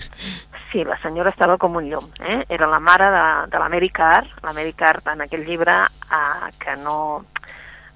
Sí, 0.71 0.85
la 0.89 0.97
senyora 1.03 1.29
estava 1.35 1.59
com 1.61 1.75
un 1.77 1.91
llum. 1.91 2.07
Eh? 2.25 2.47
Era 2.49 2.67
la 2.71 2.79
mare 2.81 3.11
de, 3.13 3.25
de 3.53 3.59
l'Americar, 3.61 4.23
l'Americar 4.47 4.95
en 5.13 5.27
aquell 5.27 5.45
llibre 5.45 5.75
eh, 5.85 6.53
que 6.63 6.79
no... 6.81 7.27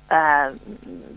Eh, 0.07 0.49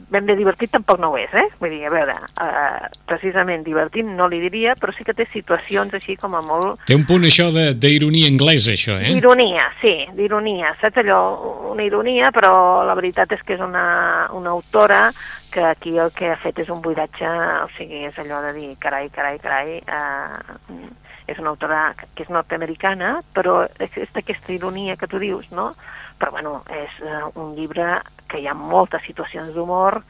ben 0.09 0.25
bé 0.25 0.33
divertit 0.35 0.71
tampoc 0.73 0.97
no 0.97 1.11
ho 1.11 1.17
és, 1.21 1.29
eh? 1.37 1.43
Vull 1.59 1.69
dir, 1.69 1.83
a 1.85 1.91
veure, 1.93 2.15
eh, 2.41 2.87
precisament 3.05 3.61
divertit 3.63 4.07
no 4.07 4.25
li 4.27 4.39
diria, 4.41 4.73
però 4.81 4.89
sí 4.97 5.03
que 5.05 5.13
té 5.13 5.27
situacions 5.29 5.93
així 5.93 6.15
com 6.17 6.33
a 6.33 6.41
molt 6.41 6.79
Té 6.89 6.95
un 6.97 7.05
punt 7.05 7.21
això 7.27 7.51
de- 7.53 7.75
d'ironia 7.77 8.27
anglesa, 8.31 8.71
això, 8.71 8.95
eh? 8.97 9.13
D'ironia, 9.13 9.67
sí, 9.81 9.93
d'ironia. 10.17 10.75
Saps 10.81 10.97
allò, 11.03 11.69
una 11.71 11.83
ironia, 11.83 12.31
però 12.31 12.83
la 12.83 12.95
veritat 12.95 13.31
és 13.37 13.43
que 13.45 13.53
és 13.53 13.61
una, 13.61 14.27
una 14.33 14.49
autora 14.49 15.11
que 15.51 15.61
aquí 15.63 15.97
el 15.99 16.11
que 16.11 16.31
ha 16.31 16.37
fet 16.37 16.57
és 16.59 16.69
un 16.69 16.81
buidatge, 16.81 17.29
o 17.63 17.69
sigui, 17.77 18.05
és 18.05 18.17
allò 18.17 18.41
de 18.47 18.53
dir, 18.53 18.75
carai, 18.79 19.09
carai, 19.09 19.37
carai, 19.37 19.77
eh, 19.77 20.89
és 21.27 21.37
una 21.37 21.49
autora 21.53 21.93
que 22.15 22.23
és 22.23 22.29
nord-americana, 22.29 23.19
però 23.35 23.67
és, 23.77 23.95
és 23.97 24.09
d'aquesta 24.13 24.51
ironia 24.53 24.95
que 24.97 25.05
tu 25.07 25.19
dius, 25.19 25.45
no? 25.51 25.75
Però, 26.17 26.31
bueno, 26.31 26.63
és 26.73 26.89
eh, 27.05 27.21
un 27.35 27.53
llibre 27.55 28.01
que 28.29 28.39
hi 28.41 28.47
ha 28.47 28.55
moltes 28.57 29.03
situacions 29.07 29.53
d'humor, 29.55 30.01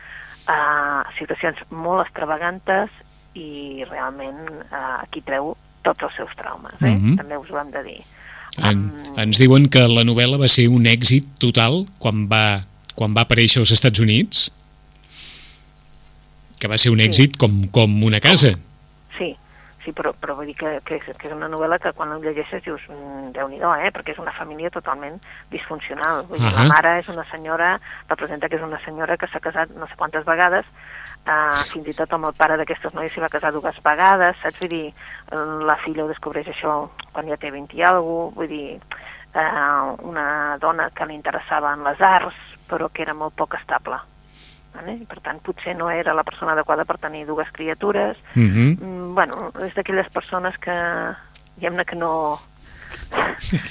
eh, 0.50 1.02
situacions 1.20 1.64
molt 1.72 2.06
extravagantes 2.06 2.94
i 3.40 3.86
realment 3.90 4.46
eh, 4.50 4.96
aquí 5.00 5.24
treu 5.26 5.56
tots 5.86 6.04
els 6.08 6.16
seus 6.18 6.32
traumes, 6.38 6.76
eh? 6.82 6.94
Mhm. 6.94 7.18
També 7.22 7.38
us 7.40 7.52
ho 7.52 7.60
hem 7.60 7.72
de 7.72 7.84
dir. 7.84 8.00
En, 8.58 8.80
ens 9.22 9.40
diuen 9.40 9.70
que 9.72 9.86
la 9.88 10.04
novel·la 10.04 10.40
va 10.42 10.50
ser 10.52 10.68
un 10.68 10.88
èxit 10.90 11.28
total 11.40 11.86
quan 12.02 12.26
va, 12.28 12.62
quan 12.96 13.14
va 13.16 13.24
aparèixer 13.24 13.62
als 13.62 13.72
Estats 13.72 14.02
Units, 14.04 14.50
que 16.60 16.68
va 16.68 16.78
ser 16.82 16.92
un 16.92 17.00
èxit 17.00 17.38
com, 17.40 17.62
com 17.72 18.04
una 18.04 18.20
casa. 18.20 18.52
Sí, 18.58 18.69
sí, 19.90 19.94
però, 19.96 20.14
però 20.14 20.36
vull 20.36 20.50
dir 20.50 20.56
que, 20.58 20.80
que, 20.86 21.00
és, 21.00 21.18
que 21.18 21.28
és 21.28 21.34
una 21.34 21.50
novel·la 21.50 21.80
que 21.82 21.92
quan 21.98 22.12
el 22.14 22.22
llegeixes 22.24 22.64
dius, 22.64 22.82
mm, 22.90 23.32
déu-n'hi-do, 23.36 23.72
eh? 23.82 23.92
perquè 23.96 24.14
és 24.14 24.22
una 24.22 24.34
família 24.36 24.70
totalment 24.70 25.20
disfuncional. 25.52 26.26
Vull 26.30 26.40
dir, 26.40 26.52
Ahà. 26.52 26.64
la 26.64 26.74
mare 26.74 26.96
és 27.00 27.10
una 27.10 27.26
senyora, 27.32 27.74
representa 28.10 28.50
que 28.50 28.58
és 28.58 28.66
una 28.66 28.80
senyora 28.86 29.18
que 29.18 29.28
s'ha 29.28 29.42
casat 29.42 29.74
no 29.76 29.88
sé 29.88 29.98
quantes 29.98 30.26
vegades, 30.26 30.66
uh, 31.26 31.64
fins 31.72 31.88
i 31.88 31.96
tot 31.98 32.14
amb 32.14 32.30
el 32.30 32.38
pare 32.38 32.58
d'aquestes 32.60 32.94
noies 32.94 33.14
s'hi 33.14 33.24
va 33.24 33.32
casar 33.32 33.54
dues 33.56 33.82
vegades, 33.84 34.38
saps? 34.44 34.60
Vull 34.60 34.74
dir, 34.76 34.86
eh, 35.32 35.46
la 35.66 35.78
filla 35.84 36.06
ho 36.06 36.12
descobreix 36.12 36.48
això 36.52 36.90
quan 37.14 37.28
ja 37.28 37.38
té 37.38 37.52
20 37.52 37.78
i 37.78 37.84
alguna 37.84 38.36
vull 38.36 38.48
dir, 38.48 38.80
uh, 39.34 39.96
una 40.06 40.58
dona 40.62 40.90
que 40.94 41.06
li 41.06 41.18
interessava 41.18 41.74
en 41.74 41.84
les 41.88 42.02
arts, 42.02 42.38
però 42.70 42.90
que 42.94 43.04
era 43.04 43.18
molt 43.18 43.36
poc 43.36 43.56
estable. 43.56 43.98
Vale? 44.80 44.94
I, 44.96 45.06
per 45.06 45.20
tant, 45.20 45.40
potser 45.44 45.76
no 45.76 45.90
era 45.92 46.14
la 46.16 46.24
persona 46.24 46.54
adequada 46.56 46.86
per 46.88 46.98
tenir 47.04 47.26
dues 47.28 47.50
criatures, 47.52 48.18
Uh 48.36 48.42
-huh. 48.42 48.78
Mm, 48.80 49.14
bueno, 49.16 49.52
és 49.66 49.74
d'aquelles 49.76 50.08
persones 50.14 50.56
que, 50.58 50.72
diguem-ne 51.58 51.84
que 51.86 51.96
no 51.96 52.40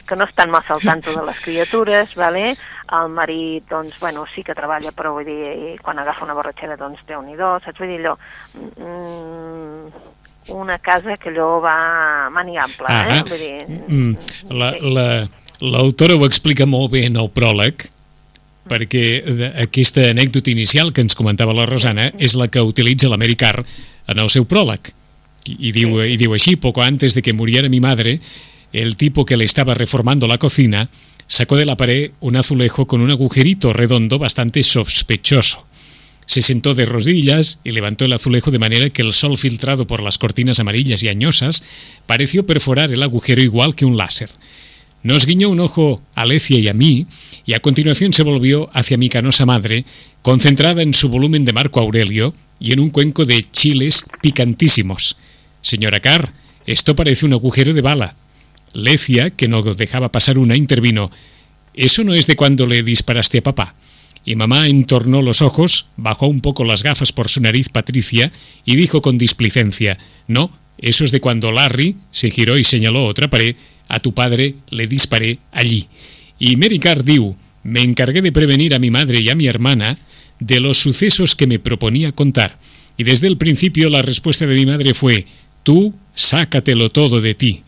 que 0.06 0.16
no 0.16 0.24
estan 0.24 0.50
massa 0.50 0.74
al 0.74 0.80
tanto 0.80 1.12
de 1.12 1.24
les 1.26 1.40
criatures, 1.40 2.14
vale? 2.14 2.56
el 2.90 3.08
marit, 3.10 3.68
doncs, 3.68 3.98
bueno, 4.00 4.24
sí 4.34 4.42
que 4.42 4.54
treballa, 4.54 4.90
però 4.96 5.12
vull 5.12 5.24
dir, 5.26 5.78
quan 5.82 5.98
agafa 5.98 6.24
una 6.24 6.32
borratxera, 6.34 6.76
doncs, 6.76 7.00
déu 7.06 7.20
nhi 7.22 7.36
saps? 7.36 7.78
Vull 7.78 7.88
dir, 7.88 8.00
allò, 8.00 8.16
mm, 8.78 9.92
una 10.56 10.78
casa 10.78 11.14
que 11.16 11.28
allò 11.28 11.60
va 11.60 12.28
maniable, 12.30 12.86
eh? 12.88 13.18
Ah, 13.18 13.24
Vull 13.28 13.38
dir, 13.38 13.64
mm, 13.68 14.16
la- 14.50 14.72
sí. 14.72 14.94
la- 14.94 15.28
l'autora 15.60 16.14
ho 16.14 16.24
explica 16.24 16.64
molt 16.66 16.92
bé 16.92 17.04
en 17.06 17.16
el 17.16 17.28
pròleg, 17.30 17.90
perquè 18.68 19.24
de- 19.24 19.52
aquesta 19.64 20.10
anècdota 20.10 20.50
inicial 20.50 20.92
que 20.92 21.00
ens 21.02 21.14
comentava 21.16 21.54
la 21.56 21.66
Rosana 21.66 22.12
és 22.18 22.34
la 22.34 22.48
que 22.48 22.60
utilitza 22.62 23.08
l'Americar 23.08 23.64
en 24.08 24.18
el 24.18 24.28
seu 24.30 24.44
pròleg. 24.46 24.92
Y, 25.44 25.68
y 25.68 25.72
digo, 25.72 26.04
y 26.04 26.16
digo 26.16 26.34
así, 26.34 26.56
poco 26.56 26.82
antes 26.82 27.14
de 27.14 27.22
que 27.22 27.32
muriera 27.32 27.68
mi 27.68 27.80
madre, 27.80 28.20
el 28.72 28.96
tipo 28.96 29.24
que 29.24 29.36
le 29.36 29.44
estaba 29.44 29.74
reformando 29.74 30.26
la 30.26 30.38
cocina 30.38 30.90
sacó 31.26 31.56
de 31.56 31.64
la 31.64 31.76
pared 31.76 32.10
un 32.20 32.36
azulejo 32.36 32.86
con 32.86 33.00
un 33.00 33.10
agujerito 33.10 33.72
redondo 33.72 34.18
bastante 34.18 34.62
sospechoso. 34.62 35.64
Se 36.26 36.42
sentó 36.42 36.74
de 36.74 36.84
rodillas 36.84 37.60
y 37.64 37.70
levantó 37.72 38.04
el 38.04 38.12
azulejo 38.12 38.50
de 38.50 38.58
manera 38.58 38.90
que 38.90 39.00
el 39.00 39.14
sol 39.14 39.38
filtrado 39.38 39.86
por 39.86 40.02
las 40.02 40.18
cortinas 40.18 40.60
amarillas 40.60 41.02
y 41.02 41.08
añosas 41.08 41.62
pareció 42.06 42.44
perforar 42.44 42.92
el 42.92 43.02
agujero 43.02 43.40
igual 43.40 43.74
que 43.74 43.86
un 43.86 43.96
láser. 43.96 44.28
Nos 45.02 45.26
guiñó 45.26 45.48
un 45.48 45.60
ojo 45.60 46.02
a 46.14 46.26
Lecia 46.26 46.58
y 46.58 46.68
a 46.68 46.74
mí, 46.74 47.06
y 47.46 47.54
a 47.54 47.60
continuación 47.60 48.12
se 48.12 48.24
volvió 48.24 48.68
hacia 48.72 48.98
mi 48.98 49.08
canosa 49.08 49.46
madre, 49.46 49.84
concentrada 50.22 50.82
en 50.82 50.94
su 50.94 51.08
volumen 51.08 51.44
de 51.44 51.52
Marco 51.52 51.80
Aurelio 51.80 52.34
y 52.60 52.72
en 52.72 52.80
un 52.80 52.90
cuenco 52.90 53.24
de 53.24 53.44
chiles 53.50 54.04
picantísimos. 54.20 55.16
Señora 55.62 56.00
Carr, 56.00 56.32
esto 56.66 56.96
parece 56.96 57.26
un 57.26 57.32
agujero 57.32 57.72
de 57.72 57.80
bala. 57.80 58.16
Lecia, 58.74 59.30
que 59.30 59.48
no 59.48 59.62
dejaba 59.62 60.12
pasar 60.12 60.38
una, 60.38 60.56
intervino. 60.56 61.10
Eso 61.74 62.04
no 62.04 62.14
es 62.14 62.26
de 62.26 62.36
cuando 62.36 62.66
le 62.66 62.82
disparaste 62.82 63.38
a 63.38 63.42
papá. 63.42 63.74
Y 64.24 64.36
mamá 64.36 64.68
entornó 64.68 65.22
los 65.22 65.40
ojos, 65.40 65.86
bajó 65.96 66.26
un 66.26 66.40
poco 66.40 66.64
las 66.64 66.82
gafas 66.82 67.12
por 67.12 67.28
su 67.28 67.40
nariz 67.40 67.68
patricia 67.70 68.32
y 68.64 68.76
dijo 68.76 69.00
con 69.00 69.16
displicencia, 69.16 69.96
no, 70.26 70.50
eso 70.76 71.04
es 71.04 71.12
de 71.12 71.20
cuando 71.20 71.50
Larry 71.50 71.96
se 72.10 72.30
giró 72.30 72.58
y 72.58 72.64
señaló 72.64 73.06
otra 73.06 73.30
pared, 73.30 73.56
a 73.88 74.00
tu 74.00 74.14
padre 74.14 74.54
le 74.70 74.86
disparé 74.86 75.38
allí. 75.52 75.88
Y 76.38 76.56
Mary 76.56 76.78
Carr 76.78 77.04
me 77.64 77.82
encargué 77.82 78.22
de 78.22 78.32
prevenir 78.32 78.74
a 78.74 78.78
mi 78.78 78.90
madre 78.90 79.20
y 79.20 79.28
a 79.30 79.34
mi 79.34 79.46
hermana 79.46 79.98
de 80.38 80.60
los 80.60 80.78
sucesos 80.78 81.34
que 81.34 81.46
me 81.46 81.58
proponía 81.58 82.12
contar. 82.12 82.58
Y 82.96 83.04
desde 83.04 83.26
el 83.26 83.36
principio 83.36 83.90
la 83.90 84.02
respuesta 84.02 84.46
de 84.46 84.54
mi 84.54 84.66
madre 84.66 84.94
fue, 84.94 85.26
tú 85.62 85.94
sácatelo 86.14 86.90
todo 86.90 87.20
de 87.20 87.34
ti. 87.34 87.62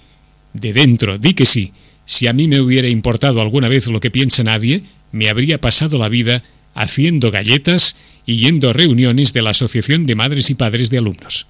De 0.52 0.72
dentro, 0.72 1.18
di 1.18 1.34
que 1.34 1.46
sí. 1.46 1.72
Si 2.04 2.26
a 2.26 2.32
mí 2.32 2.48
me 2.48 2.60
hubiera 2.60 2.88
importado 2.88 3.40
alguna 3.40 3.68
vez 3.68 3.86
lo 3.86 4.00
que 4.00 4.10
piensa 4.10 4.42
nadie, 4.42 4.82
me 5.12 5.28
habría 5.28 5.60
pasado 5.60 5.98
la 5.98 6.08
vida 6.08 6.42
haciendo 6.74 7.30
galletas 7.30 7.96
y 8.26 8.38
yendo 8.38 8.70
a 8.70 8.72
reuniones 8.72 9.32
de 9.32 9.42
la 9.42 9.50
Asociación 9.50 10.06
de 10.06 10.14
Madres 10.14 10.50
y 10.50 10.54
Padres 10.54 10.90
de 10.90 10.98
Alumnos. 10.98 11.46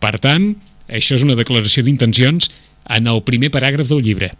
Per 0.00 0.18
tant, 0.20 0.56
això 0.88 1.16
és 1.16 1.22
una 1.24 1.36
declaració 1.38 1.84
d'intencions 1.86 2.50
en 2.88 3.06
el 3.06 3.22
primer 3.22 3.50
paràgraf 3.50 3.88
del 3.88 4.02
llibre. 4.02 4.30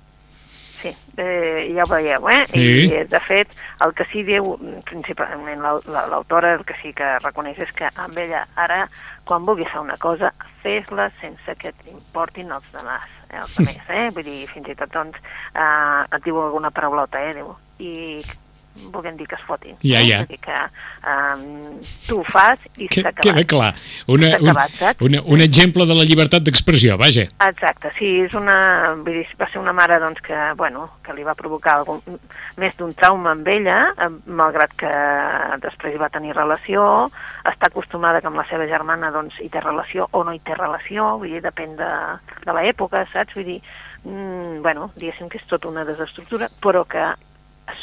Sí, 0.83 0.91
eh, 1.17 1.73
ja 1.75 1.83
ho 1.87 1.89
veieu, 1.89 2.29
eh? 2.29 2.43
Sí. 2.51 2.61
I, 2.61 2.93
eh, 2.93 3.05
de 3.09 3.21
fet, 3.21 3.55
el 3.87 3.95
que 3.97 4.05
sí 4.13 4.23
diu, 4.23 4.59
principalment 4.85 5.63
l'au- 5.65 5.81
la- 5.89 6.07
l'autora, 6.07 6.53
el 6.59 6.65
que 6.69 6.75
sí 6.83 6.93
que 6.93 7.19
reconeix 7.25 7.59
és 7.59 7.73
que 7.73 7.89
amb 7.95 8.19
ella 8.19 8.47
ara 8.57 8.83
quan 9.25 9.47
vulguis 9.47 9.71
fer 9.73 9.81
una 9.81 9.97
cosa, 9.97 10.35
fes-la 10.63 11.11
sense 11.23 11.57
que 11.57 11.73
t'importin 11.73 12.53
els 12.53 12.69
demás, 12.73 13.09
eh, 13.31 13.39
els 13.41 13.57
demés, 13.57 13.81
eh? 13.89 14.11
Vull 14.13 14.25
dir, 14.29 14.47
fins 14.53 14.69
i 14.69 14.75
tot, 14.77 14.93
doncs, 14.93 15.17
eh, 15.55 16.17
et 16.17 16.23
diu 16.25 16.37
alguna 16.43 16.71
paraulota, 16.71 17.23
eh? 17.31 17.33
Diu, 17.41 17.55
i 17.79 18.21
volguem 18.91 19.17
dir 19.17 19.27
que 19.29 19.37
es 19.37 19.43
fotin. 19.47 19.77
Ja, 19.83 20.01
eh? 20.01 20.09
ja. 20.09 20.21
Dir 20.29 20.39
que 20.43 20.57
um, 21.07 21.79
tu 22.09 22.19
ho 22.21 22.25
fas 22.31 22.59
i 22.77 22.89
s'ha 22.91 23.09
acabat. 23.09 23.23
queda 23.23 23.45
clar. 23.49 23.71
Una, 24.11 24.33
un, 24.39 24.49
acabat, 24.51 24.77
saps? 24.79 25.05
una, 25.07 25.21
un 25.23 25.45
exemple 25.45 25.87
de 25.87 25.97
la 25.97 26.07
llibertat 26.09 26.45
d'expressió, 26.47 26.97
vaja. 27.01 27.27
Exacte, 27.47 27.93
sí, 27.99 28.11
és 28.25 28.35
una, 28.39 28.57
vull 29.01 29.21
dir, 29.21 29.27
va 29.41 29.49
ser 29.53 29.63
una 29.63 29.75
mare 29.77 29.99
doncs, 30.03 30.23
que, 30.25 30.39
bueno, 30.59 30.89
que 31.07 31.15
li 31.17 31.27
va 31.27 31.37
provocar 31.39 31.79
algun, 31.81 32.03
més 32.61 32.75
d'un 32.81 32.95
trauma 32.99 33.35
amb 33.35 33.49
ella, 33.55 33.79
eh, 33.95 34.11
malgrat 34.27 34.75
que 34.81 34.95
després 35.65 35.95
hi 35.95 36.03
va 36.03 36.13
tenir 36.13 36.35
relació, 36.37 36.87
està 37.47 37.71
acostumada 37.71 38.21
que 38.21 38.31
amb 38.31 38.41
la 38.41 38.47
seva 38.51 38.69
germana 38.71 39.13
doncs, 39.15 39.39
hi 39.43 39.51
té 39.53 39.63
relació 39.63 40.09
o 40.13 40.25
no 40.27 40.35
hi 40.35 40.43
té 40.45 40.59
relació, 40.59 41.15
vull 41.23 41.37
dir, 41.37 41.45
depèn 41.45 41.77
de, 41.79 41.93
de 42.45 42.57
l'època, 42.59 43.07
saps? 43.13 43.37
Vull 43.39 43.53
dir, 43.55 43.61
mm, 44.03 44.59
bueno, 44.67 44.91
diguéssim 44.99 45.31
que 45.31 45.39
és 45.39 45.47
tota 45.51 45.71
una 45.71 45.87
desestructura, 45.87 46.51
però 46.63 46.85
que 46.89 47.13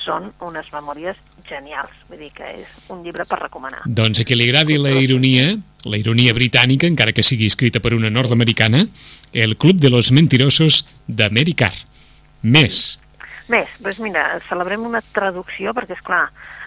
són 0.04 0.32
unes 0.46 0.68
memòries 0.74 1.18
genials, 1.48 1.94
vull 2.10 2.22
dir 2.22 2.32
que 2.36 2.48
és 2.62 2.90
un 2.94 3.02
llibre 3.06 3.26
per 3.30 3.40
recomanar. 3.42 3.82
Doncs 3.86 4.22
a 4.22 4.26
qui 4.28 4.38
li 4.38 4.48
agradi 4.50 4.78
la 4.82 4.94
ironia, 4.98 5.56
la 5.90 6.00
ironia 6.00 6.36
britànica, 6.38 6.90
encara 6.90 7.16
que 7.16 7.26
sigui 7.26 7.50
escrita 7.50 7.82
per 7.82 7.96
una 7.98 8.12
nord-americana, 8.14 8.86
El 9.34 9.58
Club 9.58 9.82
de 9.82 9.90
los 9.90 10.12
Mentirosos 10.12 10.84
d'Americar. 11.08 11.74
Més. 12.42 13.00
Més, 13.52 13.70
doncs 13.84 14.00
mira, 14.00 14.26
celebrem 14.48 14.86
una 14.88 15.02
traducció 15.14 15.74
perquè, 15.76 15.98
és 15.98 16.06
clar, 16.06 16.24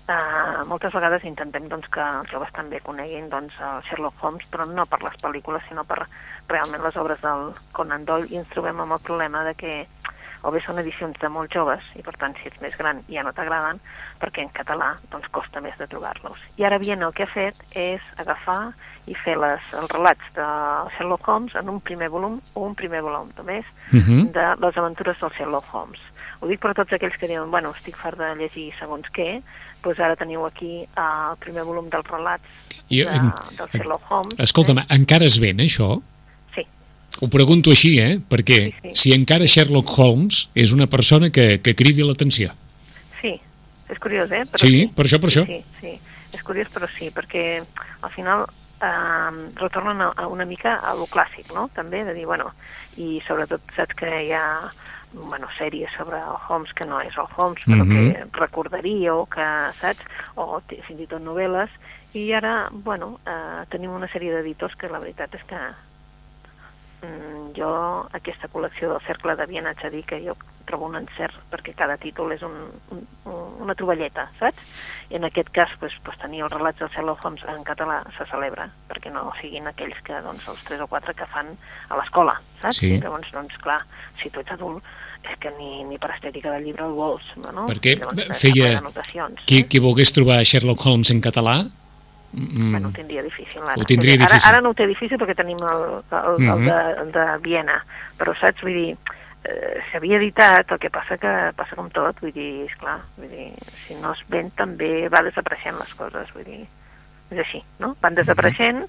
eh, 0.09 0.65
moltes 0.69 0.93
vegades 0.93 1.25
intentem 1.25 1.69
doncs, 1.71 1.89
que 1.93 2.03
els 2.03 2.31
joves 2.31 2.53
també 2.57 2.81
coneguin 2.85 3.31
doncs, 3.33 3.55
el 3.61 3.83
Sherlock 3.89 4.23
Holmes, 4.23 4.47
però 4.53 4.67
no 4.69 4.87
per 4.87 5.01
les 5.05 5.17
pel·lícules, 5.23 5.65
sinó 5.69 5.85
per 5.89 6.03
realment 6.51 6.83
les 6.85 6.97
obres 7.01 7.23
del 7.25 7.53
Conan 7.73 8.05
Doyle, 8.05 8.29
i 8.31 8.43
ens 8.43 8.51
trobem 8.53 8.83
amb 8.85 8.99
el 8.99 9.05
problema 9.07 9.45
de 9.49 9.55
que 9.55 9.75
o 10.45 10.51
bé 10.53 10.61
són 10.61 10.79
edicions 10.79 11.17
de 11.21 11.29
molt 11.33 11.53
joves, 11.53 11.83
i 11.97 12.03
per 12.05 12.15
tant, 12.21 12.35
si 12.37 12.49
ets 12.51 12.61
més 12.61 12.77
gran 12.77 13.01
ja 13.09 13.23
no 13.25 13.33
t'agraden, 13.33 13.81
perquè 14.21 14.45
en 14.45 14.53
català 14.53 14.95
doncs, 15.11 15.29
costa 15.33 15.61
més 15.65 15.77
de 15.81 15.87
trobar-los. 15.91 16.39
I 16.61 16.65
ara 16.69 16.79
Viena 16.79 17.09
el 17.09 17.15
que 17.17 17.25
ha 17.25 17.31
fet 17.33 17.57
és 17.73 18.01
agafar 18.21 18.75
i 19.07 19.15
fer 19.15 19.37
les, 19.37 19.61
els 19.77 19.91
relats 19.93 20.25
de 20.37 20.47
Sherlock 20.97 21.29
Holmes 21.29 21.55
en 21.61 21.69
un 21.69 21.81
primer 21.81 22.09
volum 22.13 22.39
o 22.55 22.65
un 22.69 22.75
primer 22.75 23.03
volum 23.05 23.31
només 23.37 23.65
Uh 23.93 24.01
-huh. 24.01 24.33
de 24.33 24.47
les 24.67 24.77
aventures 24.77 25.19
del 25.21 25.31
Sherlock 25.37 25.67
Holmes. 25.75 26.01
Ho 26.41 26.47
dic 26.47 26.61
per 26.61 26.75
tots 26.75 26.93
aquells 26.93 27.17
que 27.17 27.29
diuen, 27.29 27.51
bueno, 27.51 27.71
estic 27.77 27.97
fart 27.97 28.19
de 28.19 28.35
llegir 28.35 28.73
segons 28.79 29.07
què, 29.13 29.43
doncs 29.83 30.01
ara 30.01 30.17
teniu 30.17 30.47
aquí 30.47 30.83
eh, 30.83 31.31
el 31.31 31.37
primer 31.39 31.65
volum 31.65 31.89
dels 31.89 32.07
relats 32.11 32.45
I, 32.89 33.05
de, 33.05 33.33
del 33.57 33.69
Sherlock 33.73 34.11
Holmes. 34.11 34.39
Escolta'm, 34.39 34.79
encara 34.91 35.25
es 35.25 35.39
ven 35.39 35.59
això? 35.59 36.01
Sí, 37.15 37.25
Ho 37.25 37.29
pregunto 37.31 37.71
així, 37.71 37.99
eh? 38.01 38.19
Perquè 38.29 38.59
Sí, 38.73 38.75
sí. 38.83 38.91
si 38.95 39.13
encara 39.15 39.47
Sherlock 39.47 39.89
Holmes 39.99 40.49
és 40.55 40.73
una 40.73 40.87
persona 40.87 41.31
que, 41.31 41.61
que 41.63 41.75
cridi 41.75 42.03
l'atenció. 42.03 42.51
sí, 43.21 43.41
és 43.89 43.99
curiós, 43.99 44.31
eh? 44.33 44.45
Però 44.51 44.59
Sí, 44.67 44.87
per 44.95 45.05
això, 45.07 45.21
per 45.21 45.31
sí, 45.31 45.41
això. 45.41 45.47
Sí, 45.47 45.65
sí, 45.81 46.01
és 46.33 46.43
curiós, 46.43 46.69
però 46.75 46.89
sí, 46.99 47.11
perquè 47.15 47.63
al 48.03 48.11
final 48.11 48.45
eh, 48.83 49.51
retornen 49.57 50.01
a, 50.03 50.13
a 50.17 50.27
una 50.27 50.45
mica 50.45 50.77
a 50.83 50.95
lo 50.95 51.07
clàssic, 51.07 51.53
no? 51.55 51.69
També, 51.75 52.05
de 52.05 52.15
dir, 52.15 52.27
bueno, 52.27 52.51
i 52.97 53.21
sobretot 53.27 53.61
saps 53.77 53.95
que 53.95 54.11
hi 54.27 54.33
ha 54.33 54.73
bueno, 55.15 55.47
sèries 55.57 55.93
sobre 55.97 56.19
el 56.19 56.37
Holmes 56.49 56.73
que 56.75 56.85
no 56.91 56.99
és 57.01 57.15
el 57.17 57.29
Holmes, 57.37 57.63
però 57.65 57.85
Mhm. 57.85 58.13
que 58.13 58.25
recordaríeu, 58.41 59.27
que, 59.31 59.47
saps? 59.81 60.03
O 60.35 60.61
fins 60.67 61.01
i 61.01 61.07
tot 61.07 61.23
novel·les, 61.23 61.71
i 62.15 62.33
ara, 62.33 62.69
bueno, 62.73 63.21
eh, 63.25 63.63
tenim 63.71 63.91
una 63.95 64.09
sèrie 64.11 64.35
d'editors 64.35 64.75
que 64.75 64.89
la 64.91 64.99
veritat 64.99 65.33
és 65.35 65.43
que 65.47 65.55
mm, 65.55 65.94
jo 67.57 67.69
aquesta 68.13 68.49
col·lecció 68.53 68.91
del 68.93 69.01
Cercle 69.07 69.37
de 69.39 69.47
Viena 69.47 69.71
haig 69.73 69.83
de 69.83 69.91
dir 69.91 70.03
que 70.09 70.19
jo 70.25 70.35
trobo 70.65 70.87
un 70.89 70.97
encert 70.97 71.37
perquè 71.53 71.75
cada 71.77 71.97
títol 72.01 72.33
és 72.33 72.43
un, 72.43 72.55
un, 72.95 73.03
una 73.61 73.75
troballeta, 73.77 74.31
saps? 74.41 74.63
I 75.13 75.19
en 75.19 75.27
aquest 75.29 75.51
cas, 75.53 75.71
pues, 75.81 75.93
pues, 76.05 76.17
tenir 76.23 76.41
els 76.47 76.53
relats 76.53 76.79
del 76.81 76.89
Sherlock 76.95 77.25
Holmes 77.25 77.45
en 77.53 77.63
català 77.69 77.99
se 78.17 78.25
celebra, 78.31 78.71
perquè 78.89 79.13
no 79.13 79.27
siguin 79.41 79.69
aquells 79.69 80.01
que, 80.07 80.17
doncs, 80.25 80.49
els 80.49 80.65
tres 80.65 80.81
o 80.81 80.89
quatre 80.89 81.13
que 81.15 81.27
fan 81.35 81.53
a 81.91 81.99
l'escola, 82.01 82.39
saps? 82.63 82.81
Sí. 82.81 82.95
I 82.97 83.01
llavors, 83.05 83.31
doncs, 83.37 83.59
clar, 83.61 83.83
si 84.23 84.31
tu 84.33 84.41
ets 84.41 84.57
adult, 84.57 84.83
és 85.25 85.39
que 85.41 85.53
ni, 85.59 85.85
ni 85.89 85.97
per 86.01 86.11
estètica 86.17 86.51
del 86.53 86.65
llibre 86.67 86.85
el 86.85 86.93
vols, 86.97 87.25
no? 87.41 87.67
Perquè 87.69 87.99
Llavors, 88.01 88.41
feia- 88.41 88.81
Qui, 89.47 89.61
eh? 89.61 89.67
qui 89.69 89.79
volgués 89.81 90.13
trobar 90.13 90.43
Sherlock 90.45 90.85
Holmes 90.87 91.11
en 91.13 91.21
català, 91.25 91.63
mm, 92.35 92.71
Bueno, 92.73 92.89
ho 92.89 92.93
tindria 92.93 93.23
difícil 93.23 93.63
ara. 93.63 93.75
Ho 93.81 93.85
tindria 93.85 94.15
Ara- 94.15 94.27
difícil. 94.27 94.49
Ara, 94.51 94.61
no 94.61 94.71
ho 94.71 94.75
té 94.75 94.87
difícil 94.87 95.19
perquè 95.19 95.35
tenim 95.37 95.59
el, 95.63 95.85
el, 96.11 96.43
el 96.43 96.59
Mhm. 96.59 96.65
de, 96.67 96.79
el 97.03 97.13
de 97.13 97.27
Viena, 97.43 97.85
però 98.19 98.35
saps, 98.39 98.61
vull 98.63 98.75
dir, 98.75 98.97
eh, 99.45 99.83
s'havia 99.93 100.17
editat, 100.17 100.71
el 100.73 100.79
que 100.79 100.91
passa 100.91 101.19
que 101.19 101.33
passa 101.57 101.77
com 101.77 101.91
tot, 101.91 102.21
vull 102.21 102.33
dir, 102.33 102.67
esclar, 102.71 102.99
vull 103.17 103.29
dir, 103.31 103.53
si 103.87 103.95
no 104.01 104.13
es 104.13 104.23
ven 104.29 104.51
també 104.57 105.09
va 105.09 105.23
desapareixent 105.23 105.79
les 105.79 105.95
coses, 105.95 106.33
vull 106.35 106.45
dir, 106.45 106.67
és 107.31 107.39
així, 107.39 107.63
no? 107.79 107.97
Van 108.01 108.15
desapareixent, 108.15 108.85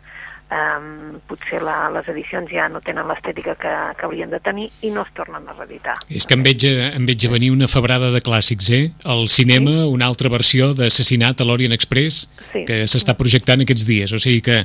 um, 0.52 1.20
potser 1.28 1.62
la, 1.64 1.90
les 1.94 2.08
edicions 2.12 2.50
ja 2.52 2.68
no 2.70 2.82
tenen 2.86 3.08
l'estètica 3.10 3.56
que, 3.60 3.72
que 3.98 4.06
haurien 4.08 4.30
de 4.30 4.40
tenir 4.44 4.68
i 4.86 4.92
no 4.94 5.02
es 5.06 5.12
tornen 5.18 5.48
a 5.50 5.56
reeditar. 5.58 5.96
És 6.10 6.28
que 6.30 6.36
em 6.38 6.44
veig, 6.46 6.66
a- 6.70 6.92
em 6.96 7.06
veig 7.08 7.26
a 7.28 7.32
venir 7.34 7.52
una 7.52 7.68
febrada 7.72 8.12
de 8.14 8.22
clàssics, 8.22 8.70
eh? 8.76 8.92
Al 9.06 9.28
cinema, 9.30 9.86
una 9.92 10.06
altra 10.06 10.30
versió 10.30 10.74
d'Assassinat 10.78 11.42
a 11.42 11.46
l'Orient 11.50 11.74
Express 11.76 12.26
Sí. 12.52 12.66
que 12.68 12.84
s'està 12.88 13.16
projectant 13.18 13.62
aquests 13.66 13.86
dies. 13.88 14.12
O 14.16 14.20
sigui 14.22 14.42
que, 14.46 14.62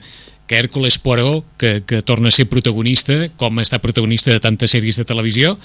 que 0.46 0.58
Hércules 0.58 0.98
Poirot, 0.98 1.44
que, 1.58 1.82
que 1.86 2.02
torna 2.02 2.28
a 2.28 2.34
ser 2.34 2.46
protagonista, 2.50 3.28
com 3.36 3.58
està 3.62 3.78
protagonista 3.82 4.30
de 4.34 4.40
tantes 4.40 4.70
sèries 4.74 4.96
de 5.00 5.04
televisió, 5.08 5.56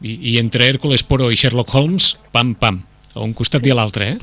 i, 0.00 0.14
i 0.32 0.38
entre 0.40 0.64
Hércules 0.68 1.02
Poirot 1.04 1.32
i 1.32 1.36
Sherlock 1.36 1.74
Holmes, 1.74 2.14
pam, 2.32 2.54
pam, 2.54 2.82
a 3.14 3.20
un 3.20 3.34
costat 3.36 3.66
i 3.66 3.72
a 3.72 3.76
l'altre, 3.76 4.14
eh? 4.14 4.18